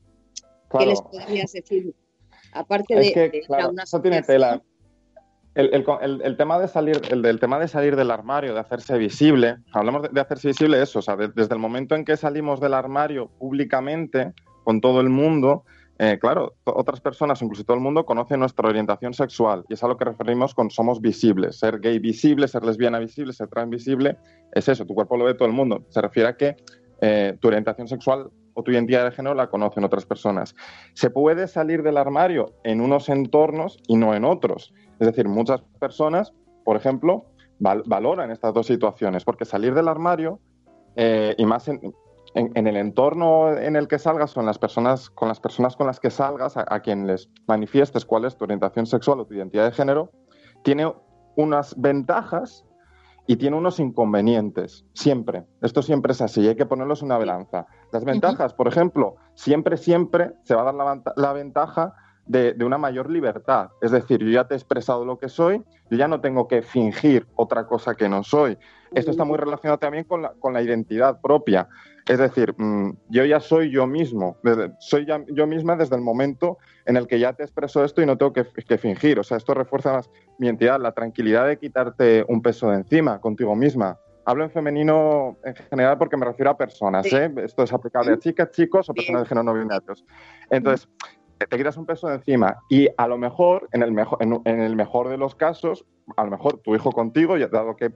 [0.80, 1.94] les podrías decir?
[2.52, 4.62] Aparte de, que, una no tiene tela.
[5.54, 10.12] El, tema de salir, el del tema de salir del armario, de hacerse visible, hablamos
[10.12, 14.34] de, hacerse visible eso, o sea, desde el momento en que salimos del armario públicamente
[14.64, 15.64] con todo el mundo,
[15.98, 19.88] eh, claro, otras personas, incluso todo el mundo, conocen nuestra orientación sexual y es a
[19.88, 21.58] lo que referimos con somos visibles.
[21.58, 24.16] Ser gay visible, ser lesbiana visible, ser trans visible,
[24.52, 25.84] es eso, tu cuerpo lo ve todo el mundo.
[25.88, 26.56] Se refiere a que
[27.00, 30.54] eh, tu orientación sexual o tu identidad de género la conocen otras personas.
[30.92, 34.74] Se puede salir del armario en unos entornos y no en otros.
[34.98, 36.32] Es decir, muchas personas,
[36.64, 37.26] por ejemplo,
[37.58, 40.40] valoran estas dos situaciones, porque salir del armario,
[40.96, 41.80] eh, y más en,
[42.36, 46.00] en, el entorno en el que salgas o las personas, con las personas con las
[46.00, 49.72] que salgas, a, quien les manifiestes cuál es tu orientación sexual o tu identidad de
[49.72, 50.10] género,
[50.62, 50.92] tiene
[51.34, 52.66] unas ventajas
[53.26, 55.46] y tiene unos inconvenientes, siempre.
[55.62, 57.66] Esto siempre es así, hay que ponerlos en una balanza.
[57.90, 61.94] Las ventajas, por ejemplo, siempre, siempre se va a dar la, ventaja
[62.26, 63.70] de, de, una mayor libertad.
[63.80, 66.60] Es decir, yo ya te he expresado lo que soy, yo ya no tengo que
[66.60, 68.58] fingir otra cosa que no soy.
[68.92, 71.68] Esto está muy relacionado también con la, con la identidad propia.
[72.08, 74.38] Es decir, mm, yo ya soy yo mismo,
[74.78, 78.16] soy yo misma desde el momento en el que ya te expreso esto y no
[78.16, 78.44] tengo que,
[78.78, 79.18] fingir.
[79.18, 83.20] O sea, esto refuerza más mi entidad, la tranquilidad de quitarte un peso de encima
[83.20, 83.98] contigo misma.
[84.24, 87.32] Hablo en femenino en general porque me refiero a personas, ¿eh?
[87.38, 90.04] Esto es aplicable a chicas, chicos o personas de género no binarios.
[90.50, 90.88] Entonces,
[91.38, 94.76] te quitas un peso de encima y a lo mejor, en el mejor, en, el
[94.76, 95.84] mejor de los casos,
[96.16, 97.92] a lo mejor tu hijo contigo, dado que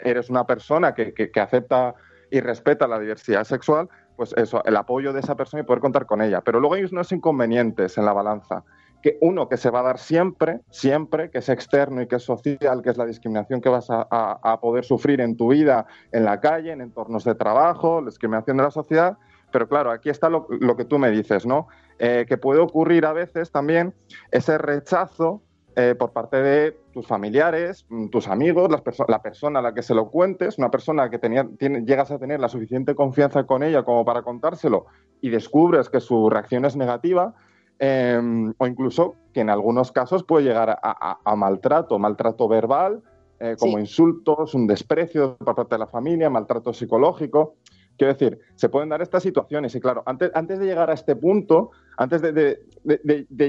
[0.00, 1.94] eres una persona que, que, acepta
[2.30, 6.06] y respeta la diversidad sexual, pues eso, el apoyo de esa persona y poder contar
[6.06, 6.40] con ella.
[6.40, 8.64] Pero luego hay unos inconvenientes en la balanza.
[9.00, 12.24] Que uno que se va a dar siempre, siempre, que es externo y que es
[12.24, 16.40] social, que es la discriminación que vas a, poder sufrir en tu vida, en la
[16.40, 19.16] calle, en entornos de trabajo, la discriminación de la sociedad,
[19.52, 21.68] pero claro, aquí está lo, que tú me dices, ¿no?
[22.00, 23.94] Eh, que puede ocurrir a veces también
[24.32, 25.42] ese rechazo
[25.76, 28.68] eh, por parte de tus familiares, mm, tus amigos,
[29.08, 32.40] la persona a la que se lo cuentes, una persona que tenía, llegas a tener
[32.40, 34.86] la suficiente confianza con ella como para contárselo
[35.20, 37.36] y descubres que su reacción es negativa,
[37.78, 43.00] em, o incluso que en algunos casos puede llegar a, maltrato, maltrato verbal,
[43.38, 47.54] eh, como insultos, un desprecio por parte de la familia, maltrato psicológico.
[47.96, 51.14] Quiero decir, se pueden dar estas situaciones y claro, antes, antes de llegar a este
[51.14, 52.58] punto, antes de,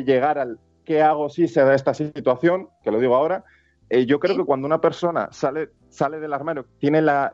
[0.05, 0.59] llegar al
[0.89, 3.43] qué hago si se da esta situación, que lo digo ahora,
[3.91, 7.31] eh, yo creo que cuando una persona sale, sale del armario, tiene la,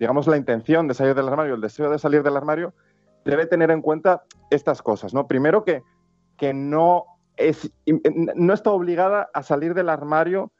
[0.00, 2.74] digamos, la intención de salir del armario, el deseo de salir del armario,
[3.24, 5.28] debe tener en cuenta estas cosas, ¿no?
[5.28, 5.84] Primero que,
[6.36, 7.04] que no,
[7.36, 7.70] es,
[8.34, 10.50] no está obligada a salir del armario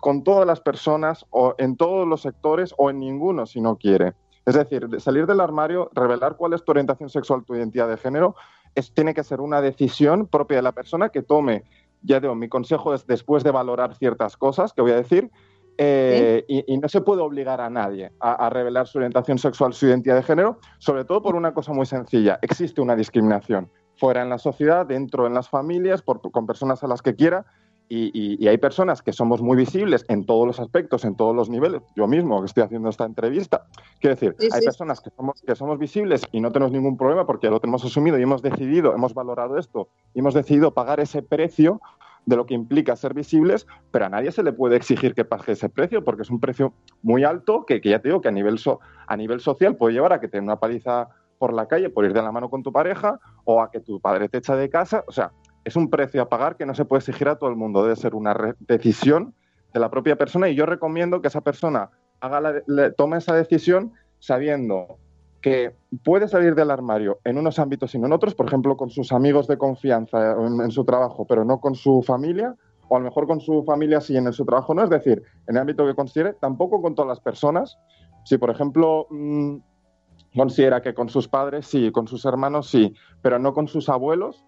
[0.00, 4.14] con todas las personas o en todos los sectores o en ninguno si no quiere.
[4.46, 8.36] Es decir, salir del armario, revelar cuál es tu orientación sexual, tu identidad de género,
[8.74, 11.64] es, tiene que ser una decisión propia de la persona que tome,
[12.02, 15.30] ya digo, mi consejo es después de valorar ciertas cosas que voy a decir,
[15.82, 20.16] eh, y, no se puede obligar a nadie a, revelar su orientación sexual, su identidad
[20.16, 22.38] de género, sobre todo por una cosa muy sencilla.
[22.42, 27.00] Existe una discriminación fuera en la sociedad, dentro en las familias, con personas a las
[27.00, 27.46] que quiera,
[27.92, 31.82] y, hay personas que somos muy visibles en todos los aspectos, en todos los niveles.
[31.96, 33.66] Yo mismo que estoy haciendo esta entrevista,
[34.00, 37.50] quiero decir, hay personas que somos, que somos visibles y no tenemos ningún problema porque
[37.50, 41.80] lo tenemos asumido y hemos decidido, hemos valorado esto y hemos decidido pagar ese precio
[42.26, 45.52] de lo que implica ser visibles, pero a nadie se le puede exigir que pague
[45.52, 46.72] ese precio porque es un precio
[47.02, 48.60] muy alto que, ya te digo que a nivel,
[49.06, 52.04] a nivel social puede llevar a que te den una paliza por la calle por
[52.04, 54.68] ir de la mano con tu pareja o a que tu padre te echa de
[54.68, 55.04] casa.
[55.08, 55.32] O sea,
[55.64, 57.96] es un precio a pagar que no se puede exigir a todo el mundo, debe
[57.96, 59.34] ser una decisión
[59.72, 61.90] de la propia persona y yo recomiendo que esa persona
[62.20, 62.62] haga
[62.96, 64.98] tome esa decisión sabiendo
[65.40, 68.90] que puede salir del armario en unos ámbitos y no en otros, por ejemplo, con
[68.90, 72.54] sus amigos de confianza en, su trabajo, pero no con su familia,
[72.88, 75.56] o a lo mejor con su familia sí en su trabajo no, es decir, en
[75.56, 77.78] el ámbito que considere, tampoco con todas las personas.
[78.24, 79.56] Si, por ejemplo, mm,
[80.36, 84.44] considera que con sus padres sí, con sus hermanos sí, pero no con sus abuelos,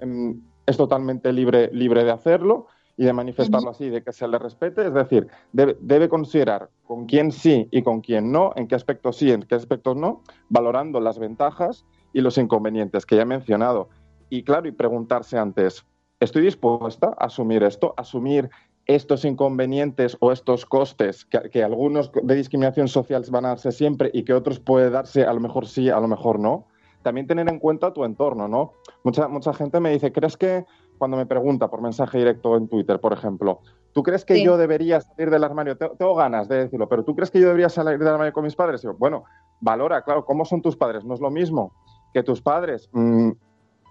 [0.00, 4.38] em, es totalmente libre, libre de hacerlo y de manifestarlo así, de que se le
[4.38, 4.86] respete.
[4.86, 9.30] Es decir, debe, considerar con quién sí y con quién no, en qué aspectos sí,
[9.30, 13.88] en qué aspectos no, valorando las ventajas y los inconvenientes que ya he mencionado.
[14.30, 15.84] Y claro, y preguntarse antes,
[16.20, 17.94] ¿estoy dispuesta a asumir esto?
[17.96, 18.48] ¿Asumir
[18.86, 24.10] estos inconvenientes o estos costes que, que algunos de discriminación social van a darse siempre
[24.12, 26.68] y que otros puede darse a lo mejor sí, a lo mejor no?
[27.04, 28.72] También tener en cuenta tu entorno, ¿no?
[29.04, 30.64] Mucha, mucha gente me dice, ¿crees que
[30.98, 33.60] cuando me pregunta por mensaje directo en Twitter, por ejemplo,
[33.92, 35.76] ¿tú crees que yo debería salir del armario?
[35.76, 38.56] Tengo, ganas de decirlo, pero ¿tú crees que yo debería salir del armario con mis
[38.56, 38.84] padres?
[38.98, 39.24] bueno,
[39.60, 41.04] valora, claro, ¿cómo son tus padres?
[41.04, 41.72] No es lo mismo
[42.12, 43.30] que tus padres mm,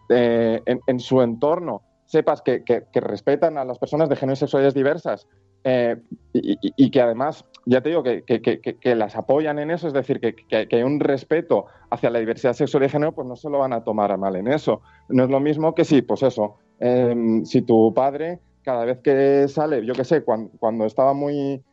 [0.09, 5.27] eh, en, su entorno sepas que, respetan a las personas de género y sexualidades diversas
[5.63, 6.01] eh,
[6.33, 10.83] y, que además, ya te digo, que, las apoyan en eso, es decir, que, hay
[10.83, 14.11] un respeto hacia la diversidad sexual y género, pues no se lo van a tomar
[14.11, 14.81] a mal en eso.
[15.09, 19.47] No es lo mismo que si, pues eso, em, si tu padre, cada vez que
[19.47, 21.63] sale, yo qué sé, cuando, estaba muy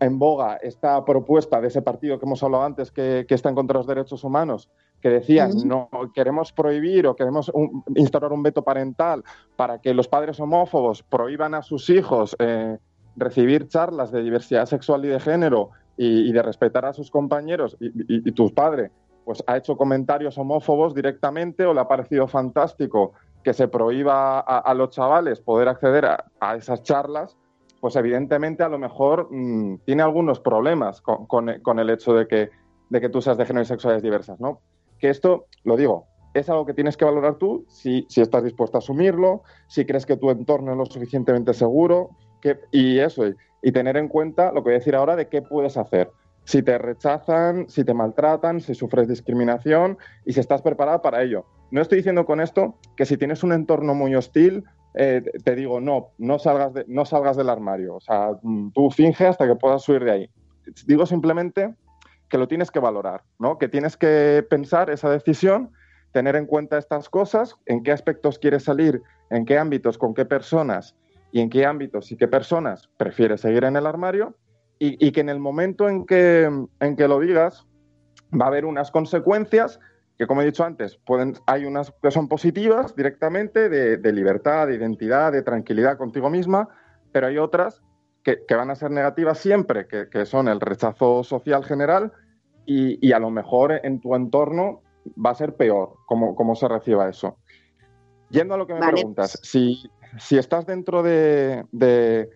[0.00, 3.74] en boga esta propuesta de ese partido que hemos hablado antes, que, está en contra
[3.74, 4.68] de los derechos humanos,
[5.00, 7.52] que decían, no queremos prohibir o queremos
[7.94, 9.22] instaurar un veto parental
[9.54, 12.78] para que los padres homófobos prohíban a sus hijos eh,
[13.18, 18.30] recibir charlas de diversidad sexual y de género y, de respetar a sus compañeros y,
[18.32, 18.92] tus padres,
[19.24, 23.12] pues ha hecho comentarios homófobos directamente o le ha parecido fantástico
[23.42, 27.36] que se prohíba a, los chavales poder acceder a, esas charlas,
[27.80, 32.50] pues evidentemente a lo mejor mm, tiene algunos problemas con, el hecho de que,
[32.90, 34.60] de que tú seas de género y sexualidades diversas, ¿no?
[34.98, 38.78] Que esto, lo digo, es algo que tienes que valorar tú si, si estás dispuesto
[38.78, 42.10] a asumirlo, si crees que tu entorno es lo suficientemente seguro,
[42.70, 43.24] y eso,
[43.62, 46.10] y tener en cuenta lo que voy a decir ahora de qué puedes hacer.
[46.44, 51.44] Si te rechazan, si te maltratan, si sufres discriminación y si estás preparada para ello.
[51.70, 54.64] No estoy diciendo con esto que si tienes un entorno muy hostil,
[54.94, 57.96] eh, te digo, no, no salgas, de, no salgas del armario.
[57.96, 60.30] O sea, mm, tú finge hasta que puedas subir de ahí.
[60.86, 61.74] Digo simplemente
[62.28, 63.58] que lo tienes que valorar, ¿no?
[63.58, 65.70] Que tienes que pensar esa decisión
[66.12, 70.24] tener en cuenta estas cosas, en qué aspectos quieres salir, en qué ámbitos, con qué
[70.24, 70.96] personas
[71.32, 74.36] y en qué ámbitos y qué personas prefieres seguir en el armario
[74.80, 76.48] y, que en el momento en que,
[76.80, 77.66] en que lo digas
[78.32, 79.80] va a haber unas consecuencias
[80.18, 84.74] que, como he dicho antes, pueden, hay unas que son positivas directamente, de, libertad, de
[84.74, 86.68] identidad, de tranquilidad contigo misma,
[87.12, 87.82] pero hay otras
[88.24, 92.12] que, van a ser negativas siempre, que, son el rechazo social general
[92.66, 94.82] y, a lo mejor en tu entorno
[95.24, 97.38] va a ser peor cómo, se reciba eso.
[98.28, 99.88] Yendo a lo que me preguntas, si,
[100.18, 102.30] si, estás dentro de, de,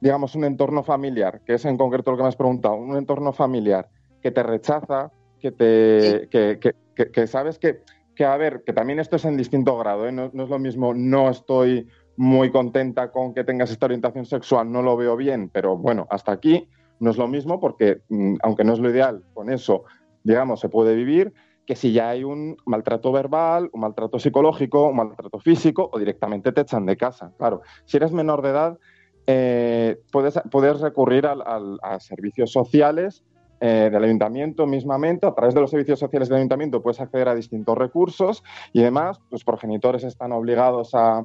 [0.00, 3.32] digamos, un entorno familiar, que es en concreto lo que me has preguntado, un entorno
[3.32, 3.88] familiar
[4.22, 7.82] que te rechaza, que, te, que, sabes que,
[8.14, 10.12] que, a ver, que también esto es en distinto grado, ¿eh?
[10.12, 14.82] no, es lo mismo, no estoy muy contenta con que tengas esta orientación sexual, no
[14.82, 16.68] lo veo bien, pero bueno, hasta aquí
[17.00, 19.84] no es lo mismo porque, mm, aunque no es lo ideal, con eso,
[20.22, 21.34] digamos, se puede vivir,
[21.66, 26.52] que si ya hay un maltrato verbal, un maltrato psicológico, un maltrato físico o directamente
[26.52, 27.32] te echan de casa.
[27.38, 28.78] Claro, si eres menor de edad,
[29.26, 33.24] eh, puedes, puedes recurrir a servicios sociales
[33.66, 37.34] eh, del ayuntamiento mismamente, a través de los servicios sociales del ayuntamiento puedes acceder a
[37.34, 38.42] distintos recursos
[38.74, 41.24] y además tus progenitores están obligados a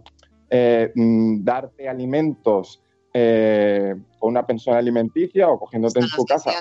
[0.50, 2.82] eh, mm, darte alimentos
[3.14, 6.52] eh, con una pensión alimenticia o cogiéndote en tu casa.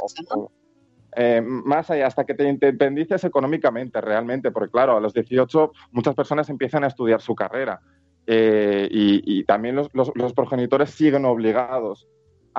[1.42, 6.48] Más allá, hasta que te independices económicamente realmente, porque claro, a los 18 muchas personas
[6.48, 7.80] empiezan a estudiar su carrera
[8.26, 12.06] y, también los progenitores siguen obligados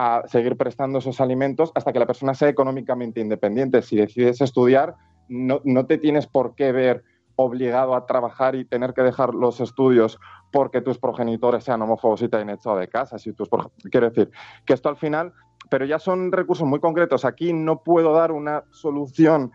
[0.02, 3.82] a seguir prestando esos alimentos hasta que la persona sea económicamente independiente.
[3.82, 4.96] Si decides estudiar,
[5.28, 7.04] no, te tienes por qué ver
[7.36, 10.18] obligado a trabajar y tener que dejar los estudios
[10.54, 13.20] porque tus progenitores sean homófobos y te hayan echado de casa.
[13.20, 13.50] Si tus
[13.92, 14.32] Quiero decir
[14.66, 15.34] que esto al final,
[15.70, 17.26] pero ya son recursos muy concretos.
[17.26, 19.52] Aquí no puedo dar una solución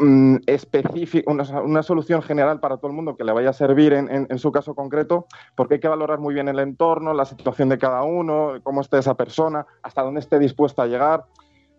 [0.00, 4.38] Mm, específica, una, solución general para todo el mundo que le vaya a servir en,
[4.38, 5.26] su caso concreto,
[5.56, 8.98] porque hay que valorar muy bien el entorno, la situación de cada uno, cómo esté
[8.98, 11.24] esa persona, hasta dónde esté dispuesta a llegar.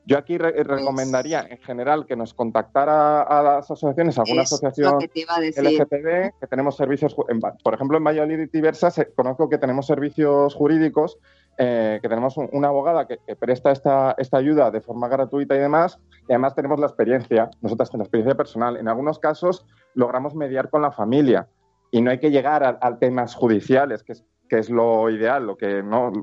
[0.05, 6.39] Yo aquí pues recomendaría en general que nos contactara a las asociaciones, alguna asociación LGTB,
[6.41, 11.19] que tenemos servicios, por ejemplo en Valladolid y Diversa conozco que tenemos servicios jurídicos
[11.61, 15.99] eh, que tenemos una abogada que, presta esta, esta, ayuda de forma gratuita y demás,
[16.21, 18.77] y además tenemos la experiencia, nosotras tenemos experiencia personal.
[18.77, 21.49] En algunos casos logramos mediar con la familia
[21.91, 25.57] y no hay que llegar a, temas judiciales, que es, que es lo ideal, lo
[25.57, 26.13] que no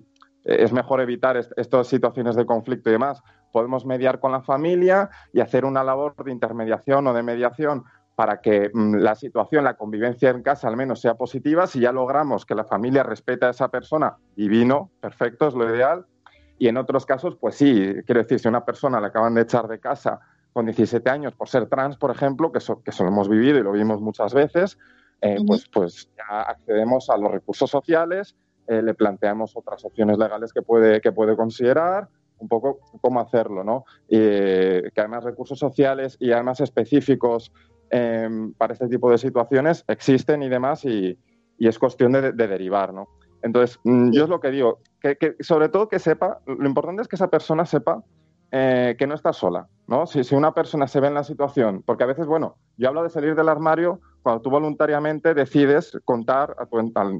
[0.47, 3.23] es mejor evitar estas situaciones de conflicto y demás.
[3.53, 7.85] Podemos mediar con la familia y hacer una labor de intermediación o de mediación
[8.17, 11.69] para que mm, la situación, la convivencia en casa al menos sea positiva.
[11.69, 16.07] Si ya logramos que la familia respete a esa persona, divino, perfecto, es lo ideal.
[16.59, 19.69] Y en otros casos, pues sí, quiero decir, si una persona le acaban de echar
[19.69, 20.19] de casa
[20.55, 23.63] con 17 años por ser trans, por ejemplo, que eso, que lo hemos vivido y
[23.63, 24.79] lo vimos muchas veces,
[25.21, 28.35] eh, pues, pues ya accedemos a los recursos sociales,
[28.67, 32.09] eh, le planteamos otras opciones legales que puede, que puede considerar,
[32.39, 33.85] un poco cómo hacerlo, ¿no?
[34.09, 37.51] que además recursos sociales y además específicos
[37.91, 41.19] Em, para este tipo de situaciones existen y demás y,
[41.59, 43.09] es cuestión de, derivar, ¿no?
[43.43, 47.09] Entonces, mm, yo es lo que digo, que, sobre todo que sepa, lo importante es
[47.09, 48.03] que esa persona sepa
[48.51, 50.07] eh, que no está sola, ¿no?
[50.07, 53.11] Si, una persona se ve en la situación, porque a veces, bueno, yo hablo de
[53.11, 56.67] salir del armario cuando tú voluntariamente decides contar a,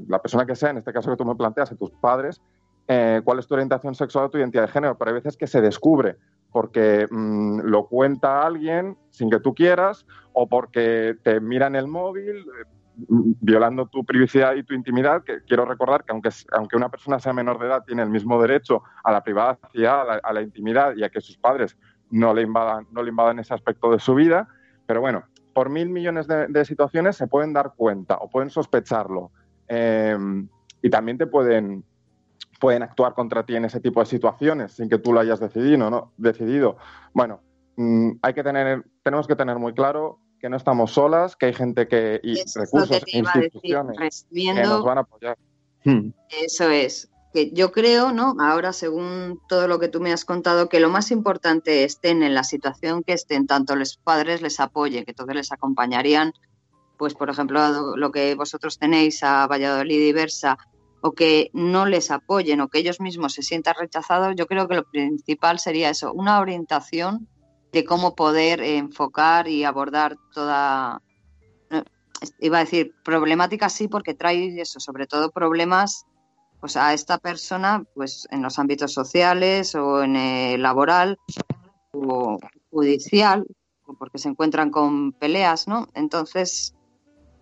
[0.07, 2.41] la persona que sea, en este caso que tú me planteas, a tus padres,
[2.89, 5.47] eh, cuál es tu orientación sexual o tu identidad de género, pero hay veces que
[5.47, 6.17] se descubre
[6.51, 12.37] porque mm, lo cuenta alguien sin que tú quieras o porque te miran el móvil
[12.37, 17.19] eh, violando tu privacidad y tu intimidad, que quiero recordar que aunque, aunque una persona
[17.19, 21.03] sea menor de edad, tiene el mismo derecho a la privacidad, a la, intimidad y
[21.03, 21.77] a que sus padres
[22.09, 24.47] no le, invadan, no le invadan ese aspecto de su vida.
[24.87, 25.23] Pero bueno,
[25.53, 29.31] por mil millones de, situaciones se pueden dar cuenta o pueden sospecharlo.
[29.67, 30.17] Eh,
[30.81, 31.83] y también te pueden,
[32.59, 35.89] pueden actuar contra ti en ese tipo de situaciones sin que tú lo hayas decidido,
[35.89, 36.13] ¿no?
[36.17, 36.77] decidido.
[37.13, 37.41] Bueno,
[37.75, 41.53] mm, hay que tener, tenemos que tener muy claro que no estamos solas, que hay
[41.53, 45.37] gente que y recursos, instituciones que nos van a apoyar.
[45.83, 46.11] Hmm.
[46.29, 47.09] Eso es.
[47.33, 48.35] Que yo creo, ¿no?
[48.39, 52.33] Ahora, según todo lo que tú me has contado, que lo más importante estén en
[52.33, 56.33] la situación que estén, tanto los padres les apoyen, que todos les acompañarían,
[56.97, 60.57] pues por ejemplo, lo que vosotros tenéis a Valladolid diversa,
[61.13, 64.83] que no les apoyen o que ellos mismos se sientan rechazados, yo creo que lo
[64.83, 67.27] principal sería eso, una orientación
[67.71, 71.01] de cómo poder enfocar y abordar toda,
[72.39, 76.05] iba a decir, problemática sí, porque trae eso, sobre todo problemas
[76.59, 81.19] pues a esta persona pues en los ámbitos sociales o en el laboral
[81.91, 82.39] o
[82.71, 83.45] judicial,
[83.99, 85.87] porque se encuentran con peleas, ¿no?
[85.93, 86.73] Entonces,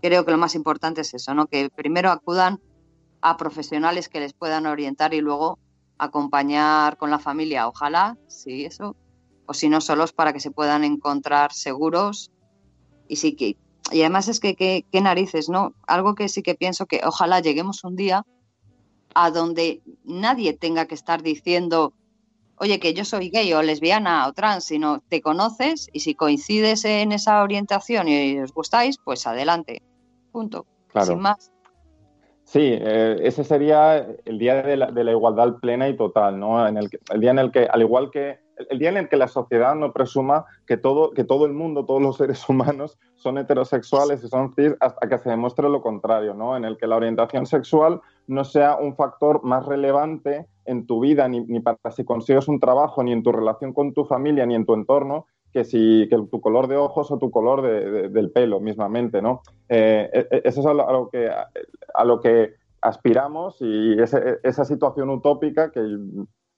[0.02, 1.48] creo que lo más importante es eso, ¿no?
[1.48, 2.60] Que primero acudan
[3.26, 5.58] a profesionales que les puedan orientar y luego
[5.98, 8.96] acompañar con la familia, ojalá, sí, eso,
[9.48, 12.32] o si no solos para que se puedan encontrar seguros
[13.08, 13.58] y sí que
[13.92, 15.74] y además es que qué narices, ¿no?
[15.88, 18.26] Algo que sí que pienso que ojalá lleguemos un día
[19.16, 21.94] a donde nadie tenga que estar diciendo,
[22.58, 26.86] oye, que yo soy gay o lesbiana o trans, sino te conoces y si coincides
[26.86, 29.82] en esa orientación y os gustáis, pues adelante.
[30.32, 30.68] Punto.
[31.04, 31.52] Sin más.
[32.46, 36.66] Sí, eh, ese sería el día de la, de la, igualdad plena y total, ¿no?
[36.68, 38.40] En el, el día en el que, al igual que
[38.70, 41.86] el día en el que la sociedad no presuma que todo, que todo el mundo,
[41.86, 46.34] todos los seres humanos son heterosexuales y son cis hasta que se demuestre lo contrario,
[46.34, 46.56] ¿no?
[46.56, 51.28] En el que la orientación sexual no sea un factor más relevante en tu vida,
[51.28, 54.56] ni, ni para si consigues un trabajo, ni en tu relación con tu familia, ni
[54.56, 55.26] en tu entorno,
[55.56, 59.42] que si que tu color de ojos o tu color de, del pelo mismamente, ¿no?
[59.70, 65.10] Eh, e, e, eso es a lo, que, a lo que aspiramos y esa situación
[65.12, 65.80] utópica que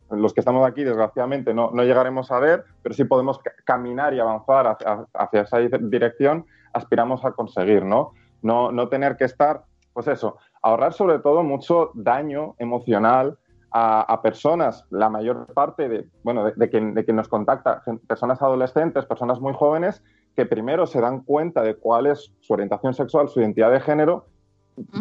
[0.10, 4.20] los que estamos aquí, desgraciadamente, no, no llegaremos a ver, pero sí podemos caminar y
[4.20, 4.76] avanzar
[5.14, 8.14] hacia, esa dirección, aspiramos a conseguir, ¿no?
[8.42, 8.72] ¿no?
[8.72, 13.38] No tener que estar, pues eso, ahorrar sobre todo mucho daño emocional
[13.72, 18.42] a, personas, la mayor parte de, bueno, de, de, quien, de quien nos contacta, personas
[18.42, 20.02] adolescentes, personas muy jóvenes,
[20.36, 24.26] que primero se dan cuenta de cuál es su orientación sexual, su identidad de género,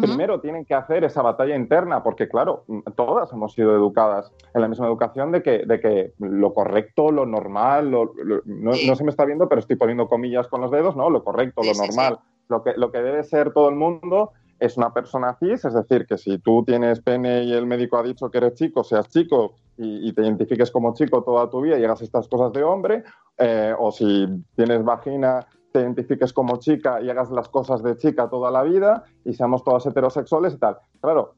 [0.01, 2.65] primero tienen que hacer esa batalla interna, porque claro,
[2.95, 7.25] todas hemos sido educadas en la misma educación de que, de que lo correcto, lo
[7.25, 11.09] normal, no, se me está viendo, pero estoy poniendo comillas con los dedos, ¿no?
[11.09, 14.93] Lo correcto, lo normal, Lo, que, lo que debe ser todo el mundo es una
[14.93, 18.39] persona cis, es decir, que si tú tienes pene y el médico ha dicho que
[18.39, 22.27] eres chico, seas chico y, te identifiques como chico toda tu vida y hagas estas
[22.27, 23.03] cosas de hombre,
[23.37, 28.29] eh, o si tienes vagina te identifiques como chica y hagas las cosas de chica
[28.29, 30.77] toda la vida y seamos todos heterosexuales y tal.
[31.01, 31.35] Claro,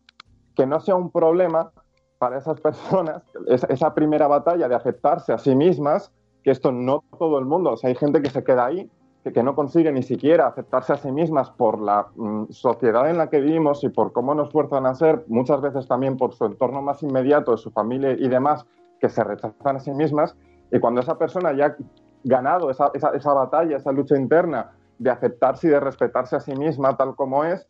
[0.56, 1.72] que no sea un problema
[2.20, 6.12] para esas personas, esa primera batalla de aceptarse a sí mismas,
[6.44, 8.90] que esto no todo el mundo, hay gente que se queda ahí,
[9.34, 13.30] que, no consigue ni siquiera aceptarse a sí mismas por la mm, sociedad en la
[13.30, 16.82] que vivimos y por cómo nos fuerzan a ser, muchas veces también por su entorno
[16.82, 18.66] más inmediato, su familia y demás,
[19.00, 20.36] que se rechazan a sí mismas.
[20.72, 21.76] Y cuando esa persona ya
[22.24, 26.98] ganado esa, esa, batalla, esa lucha interna de aceptarse y de respetarse a sí misma
[26.98, 27.68] tal como es,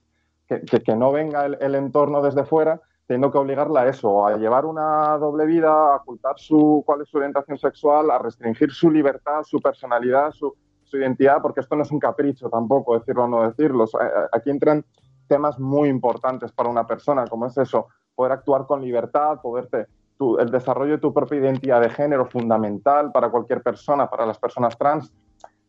[0.47, 4.35] que, que, no venga el, el, entorno desde fuera, teniendo que obligarla a eso, a
[4.37, 8.89] llevar una doble vida, a ocultar su, cuál es su orientación sexual, a restringir su
[8.89, 10.55] libertad, su personalidad, su,
[10.89, 13.85] su identidad, porque esto no es un capricho tampoco, decirlo o no decirlo.
[14.31, 14.83] Aquí entran
[15.27, 19.87] temas muy importantes para una persona, como es eso, poder actuar con libertad, poderte
[20.39, 24.77] el desarrollo de tu propia identidad de género fundamental para cualquier persona, para las personas
[24.77, 25.13] trans.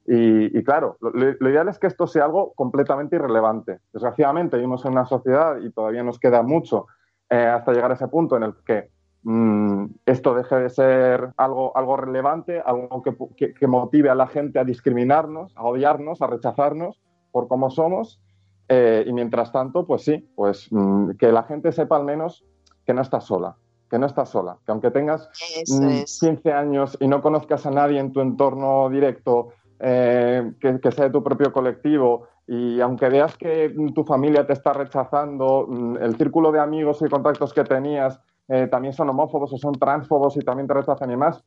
[0.07, 3.79] Y, claro, lo, ideal es que esto sea algo completamente irrelevante.
[3.93, 6.87] Desgraciadamente vivimos en una sociedad y todavía nos queda mucho
[7.29, 8.91] eh, hasta llegar a ese punto en el que
[9.23, 14.59] mm, esto deje de ser algo, algo relevante, algo que, que, motive a la gente
[14.59, 17.01] a discriminarnos, a odiarnos, a rechazarnos
[17.31, 18.21] por cómo somos.
[18.68, 22.45] Eh, y mientras tanto, pues sí, pues mm, que la gente sepa al menos
[22.87, 23.57] que no está sola,
[23.91, 25.29] que no estás sola, que aunque tengas
[25.64, 29.49] 15 mm, años y no conozcas a nadie en tu entorno directo,
[29.81, 34.73] eh, que, sea de tu propio colectivo, y aunque veas que tu familia te está
[34.73, 35.68] rechazando,
[36.01, 38.21] el círculo de amigos y contactos que tenías
[38.51, 41.43] eh, también son homófobos o son transfobos y también te rechazan y más,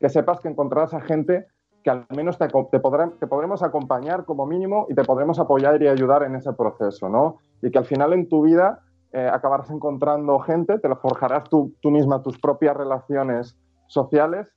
[0.00, 1.46] que sepas que encontrarás a gente
[1.82, 6.22] que al menos te, te, podremos acompañar como mínimo y te podremos apoyar y ayudar
[6.22, 7.36] en ese proceso, ¿no?
[7.60, 8.80] Y que al final en tu vida
[9.12, 14.48] eh, acabarás encontrando gente, te lo forjarás tú, tú misma, tus propias relaciones sociales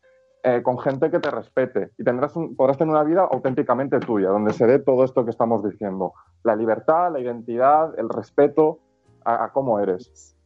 [0.43, 4.53] eh, con gente que te respete y tendrás podrás tener una vida auténticamente tuya, donde
[4.53, 6.13] se dé todo esto que estamos diciendo,
[6.43, 8.79] la libertad, la identidad, el respeto
[9.25, 10.36] a, cómo eres.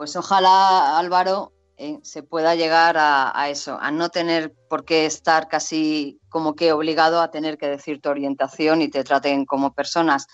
[0.00, 5.04] Pues ojalá, Álvaro, eh, se pueda llegar a, a, eso, a no tener por qué
[5.04, 9.74] estar casi como que obligado a tener que decir tu orientación y te traten como
[9.74, 10.26] personas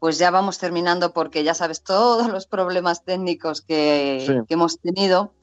[0.00, 5.34] pues ya vamos terminando porque ya sabes todos los problemas técnicos que, hemos tenido.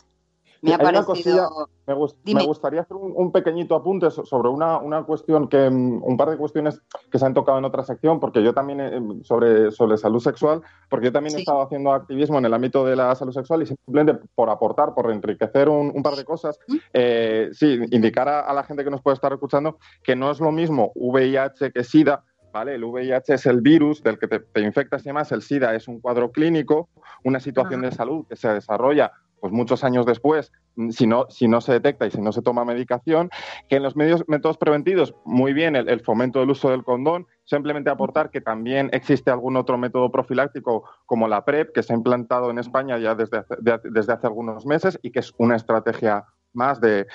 [0.67, 1.69] Me ha parecido...
[1.85, 6.81] me, gustaría hacer un, pequeñito apunte sobre una, cuestión que, mm, un par de cuestiones
[7.09, 10.61] que se han tocado en otra sección, porque yo también, eh, sobre, sobre salud sexual,
[10.89, 13.67] porque yo también he estado haciendo activismo en el ámbito de la salud sexual y
[13.67, 16.75] simplemente por aportar, por enriquecer un, par de cosas, ¿Mm?
[16.93, 20.39] eh, sí, indicar a, a la gente que nos puede estar escuchando que no es
[20.39, 22.23] lo mismo VIH que SIDA,
[22.65, 25.99] el VIH es el virus del que te, infectas y demás, el SIDA es un
[25.99, 26.89] cuadro clínico,
[27.23, 31.47] una situación de salud que se desarrolla pues muchos años después, mm, si no, si
[31.47, 33.29] no se detecta y si no se toma medicación,
[33.69, 37.89] que en los medios, métodos preventivos, muy bien el, fomento del uso del condón, simplemente
[37.89, 42.49] aportar que también existe algún otro método profiláctico como la PrEP, que se ha implantado
[42.49, 46.81] en España ya desde hace, desde hace algunos meses y que es una estrategia más
[46.81, 47.07] de,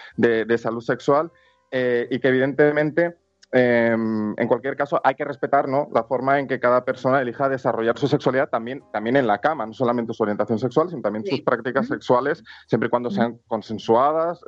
[0.59, 1.31] salud sexual
[1.71, 3.17] eh, y que evidentemente
[3.55, 7.99] Em, en cualquier caso, hay que respetar la forma en que cada persona elija desarrollar
[7.99, 11.43] su sexualidad también, también en la cama, no solamente su orientación sexual, sino también sus
[11.43, 14.41] prácticas sexuales, siempre y cuando sean consensuadas,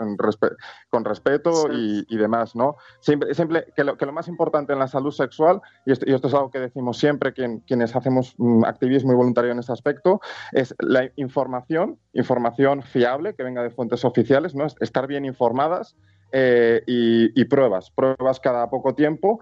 [0.89, 2.56] con respeto y, demás.
[2.56, 2.76] ¿no?
[3.01, 3.28] Siempre,
[3.76, 6.35] que, lo, que, lo, más importante en la salud sexual, y esto, y esto es
[6.35, 10.20] algo que decimos siempre quienes hacemos mm, activismo y voluntario en este aspecto,
[10.52, 14.64] es la información, información fiable que venga de fuentes oficiales, ¿no?
[14.64, 15.94] estar bien informadas
[16.36, 19.39] eh, y, pruebas, pruebas cada poco tiempo,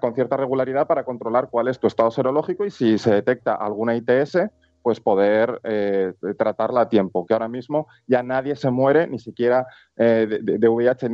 [0.00, 3.94] con cierta regularidad para controlar cuál es tu estado serológico y si se detecta alguna
[3.94, 4.38] ITS,
[4.80, 9.66] pues poder eh, tratarla a tiempo, que ahora mismo ya nadie se muere, ni siquiera
[9.96, 11.10] eh, de, VIH,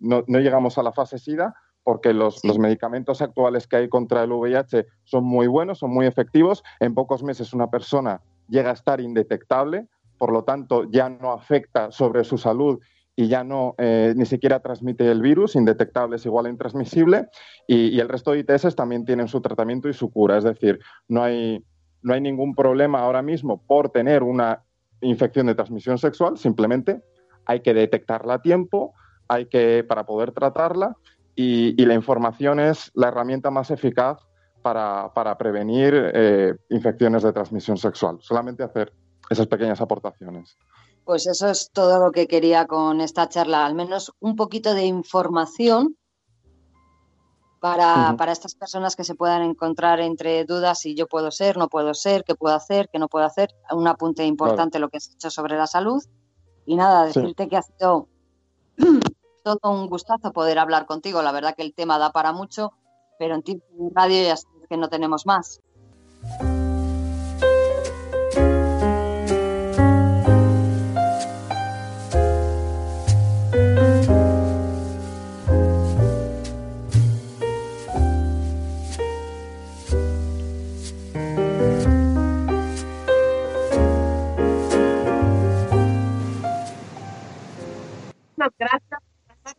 [0.00, 1.54] no, llegamos a la fase SIDA,
[1.84, 6.06] porque los, los, medicamentos actuales que hay contra el VIH son muy buenos, son muy
[6.06, 6.64] efectivos.
[6.80, 9.86] En pocos meses una persona llega a estar indetectable,
[10.18, 12.80] por lo tanto ya no afecta sobre su salud
[13.18, 17.26] y ya no eh, ni siquiera transmite el virus, indetectable es igual a intransmisible,
[17.66, 20.38] y, el resto de ITS también tienen su tratamiento y su cura.
[20.38, 20.78] Es decir,
[21.08, 21.60] no hay,
[22.00, 24.62] no hay ningún problema ahora mismo por tener una
[25.00, 27.02] infección de transmisión sexual, simplemente
[27.44, 28.94] hay que detectarla a tiempo,
[29.26, 30.94] hay que para poder tratarla
[31.34, 34.18] y, la información es la herramienta más eficaz
[34.62, 38.18] para, prevenir eh, infecciones de transmisión sexual.
[38.20, 38.92] Solamente hacer
[39.28, 40.56] esas pequeñas aportaciones.
[41.08, 44.84] Pues eso es todo lo que quería con esta charla, al menos un poquito de
[44.84, 45.96] información
[47.60, 51.94] para, estas personas que se puedan encontrar entre dudas si yo puedo ser, no puedo
[51.94, 53.54] ser, qué puedo hacer, qué no puedo hacer.
[53.70, 56.04] Un apunte importante lo que has hecho sobre la salud.
[56.66, 58.08] Y nada, decirte que ha sido
[59.44, 61.22] todo un gustazo poder hablar contigo.
[61.22, 62.74] La verdad que el tema da para mucho,
[63.18, 63.62] pero en ti
[63.94, 65.62] radio ya sabes que no tenemos más.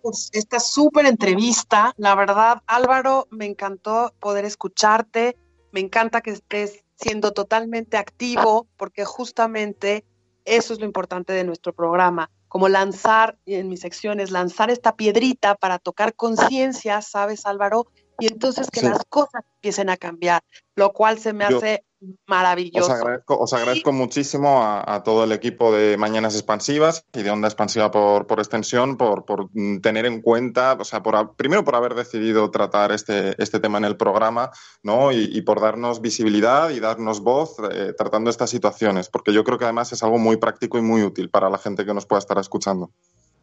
[0.10, 1.94] Por esta súper entrevista.
[1.98, 5.38] La verdad, Álvaro, me encantó poder escucharte.
[5.72, 10.06] Me encanta que estés siendo totalmente activo, porque justamente
[10.46, 12.30] eso es lo importante de nuestro programa.
[12.48, 17.86] Como lanzar, en mis secciones, lanzar esta piedrita para tocar conciencia, ¿sabes, Álvaro?
[18.20, 20.42] Y entonces que las cosas empiecen a cambiar,
[20.76, 21.84] lo cual se me hace
[22.28, 22.94] maravilloso.
[23.28, 28.28] Os agradezco, muchísimo a, todo el equipo de Mañanas Expansivas y de Onda Expansiva por,
[28.28, 29.50] por extensión, por, por,
[29.82, 33.86] tener en cuenta, o sea, por, primero por haber decidido tratar este, este tema en
[33.86, 34.52] el programa,
[34.84, 35.12] ¿no?
[35.12, 39.64] Y, por darnos visibilidad y darnos voz eh, tratando estas situaciones, porque yo creo que
[39.64, 42.38] además es algo muy práctico y muy útil para la gente que nos pueda estar
[42.38, 42.92] escuchando.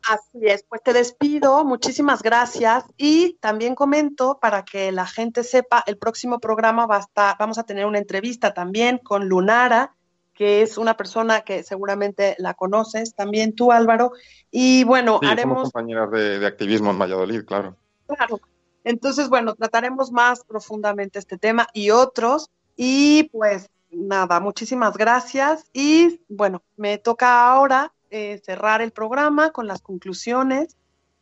[0.08, 5.82] Así es, pues te despido, muchísimas gracias y también comento para que la gente sepa,
[5.86, 9.96] el próximo programa va a estar, vamos a tener una entrevista también con Lunara,
[10.32, 14.12] que es una persona que seguramente la conoces, también tú Álvaro,
[14.50, 15.56] y bueno, haremos...
[15.56, 17.76] Somos compañeras de, activismo en Valladolid, claro.
[18.06, 18.40] Claro,
[18.84, 25.64] entonces bueno, trataremos más profundamente este tema y otros, y pues nada, muchísimas gracias.
[25.72, 30.76] Y bueno, me toca ahora eh, cerrar el programa con las conclusiones.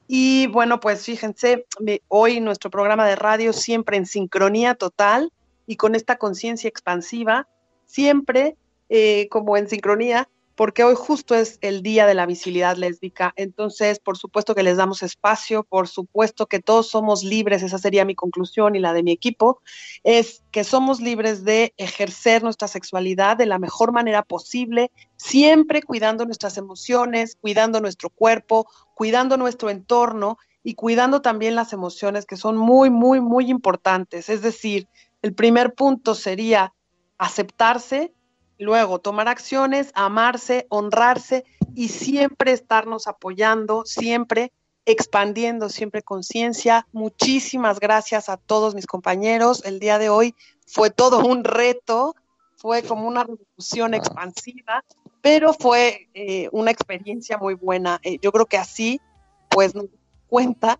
[0.07, 1.67] Y bueno, pues fíjense,
[2.09, 5.33] hoy nuestro programa de radio siempre en sincronía total
[5.67, 7.49] y con esta conciencia expansiva,
[7.87, 8.57] siempre
[8.91, 13.33] eh, como en sincronía porque hoy justo es el día de la visibilidad lésbica.
[13.37, 18.05] Entonces, por supuesto que les damos espacio, por supuesto que todos somos libres, esa sería
[18.05, 19.61] mi conclusión y la de mi equipo,
[20.05, 26.25] es que somos libres de ejercer nuestra sexualidad de la mejor manera posible, siempre cuidando
[26.25, 32.57] nuestras emociones, cuidando nuestro cuerpo, cuidando nuestro entorno y cuidando también las emociones que son
[32.57, 34.29] muy, muy, muy importantes.
[34.29, 34.89] Es decir,
[35.21, 36.73] el primer punto sería
[37.19, 38.13] aceptarse,
[38.59, 41.45] Luego, tomar acciones, amarse, honrarse
[41.75, 44.53] y siempre estarnos apoyando, siempre
[44.87, 46.87] expandiendo, siempre conciencia.
[46.93, 49.65] Muchísimas gracias a todos mis compañeros.
[49.65, 50.35] El día de hoy
[50.67, 52.15] fue todo un reto,
[52.57, 54.85] fue como una revolución expansiva,
[55.21, 57.99] pero fue eh, una experiencia muy buena.
[58.03, 59.01] Eh, yo creo que así,
[59.49, 59.87] pues, nos
[60.29, 60.79] cuenta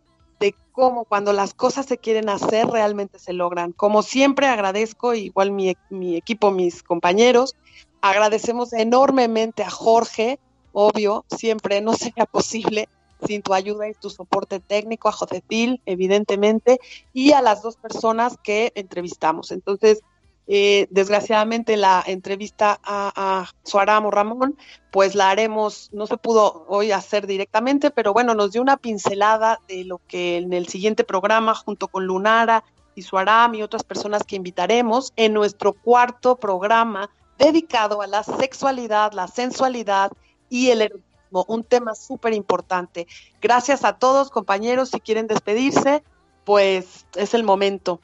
[0.75, 3.73] cómo cuando las cosas se quieren hacer realmente se logran.
[3.73, 7.55] Como siempre agradezco, igual mi, mi equipo, mis compañeros,
[8.03, 10.39] agradecemos enormemente a Jorge
[10.75, 12.89] obvio, siempre no sería posible
[13.27, 16.79] sin tu ayuda y tu soporte técnico, a Josefil, evidentemente,
[17.15, 19.51] y a las dos personas que entrevistamos.
[19.51, 20.01] Entonces,
[20.47, 24.57] eh, desgraciadamente la entrevista a, a Suaramo Ramón,
[24.91, 29.61] pues la haremos, no se pudo hoy hacer directamente, pero bueno, nos dio una pincelada
[29.69, 32.65] de lo que en el siguiente programa, junto con Lunara
[32.95, 39.13] y Suaram y otras personas que invitaremos, en nuestro cuarto programa dedicado a la sexualidad,
[39.13, 40.13] la sensualidad
[40.49, 43.07] y el erotismo, un tema súper importante.
[43.41, 46.05] Gracias a todos, compañeros, si quieren despedirse,
[46.45, 48.01] pues es el momento.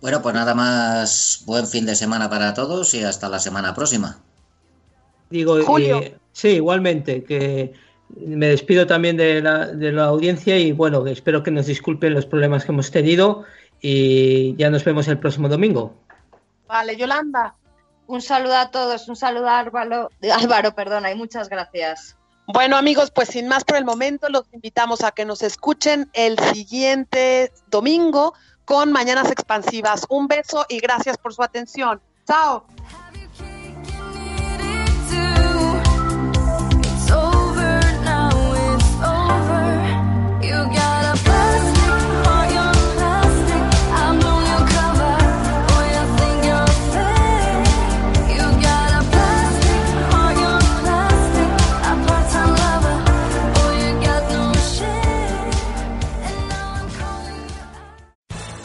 [0.00, 4.18] Bueno, pues nada más buen fin de semana para todos y hasta la semana próxima.
[5.28, 6.00] Digo, Julio.
[6.00, 7.72] eh, sí, igualmente, que
[8.16, 12.26] me despido también de la, de la audiencia y bueno, espero que nos disculpen los
[12.26, 13.44] problemas que hemos tenido
[13.80, 15.94] y ya nos vemos el próximo domingo.
[16.66, 17.54] Vale, Yolanda.
[18.06, 22.16] Un saludo a todos, un saludo a Álvaro, Álvaro perdona, y muchas gracias.
[22.52, 26.36] Bueno amigos, pues sin más por el momento, los invitamos a que nos escuchen el
[26.52, 28.34] siguiente domingo
[28.70, 30.06] con Mañanas Expansivas.
[30.08, 32.00] Un beso y gracias por su atención.
[32.24, 32.64] Chao.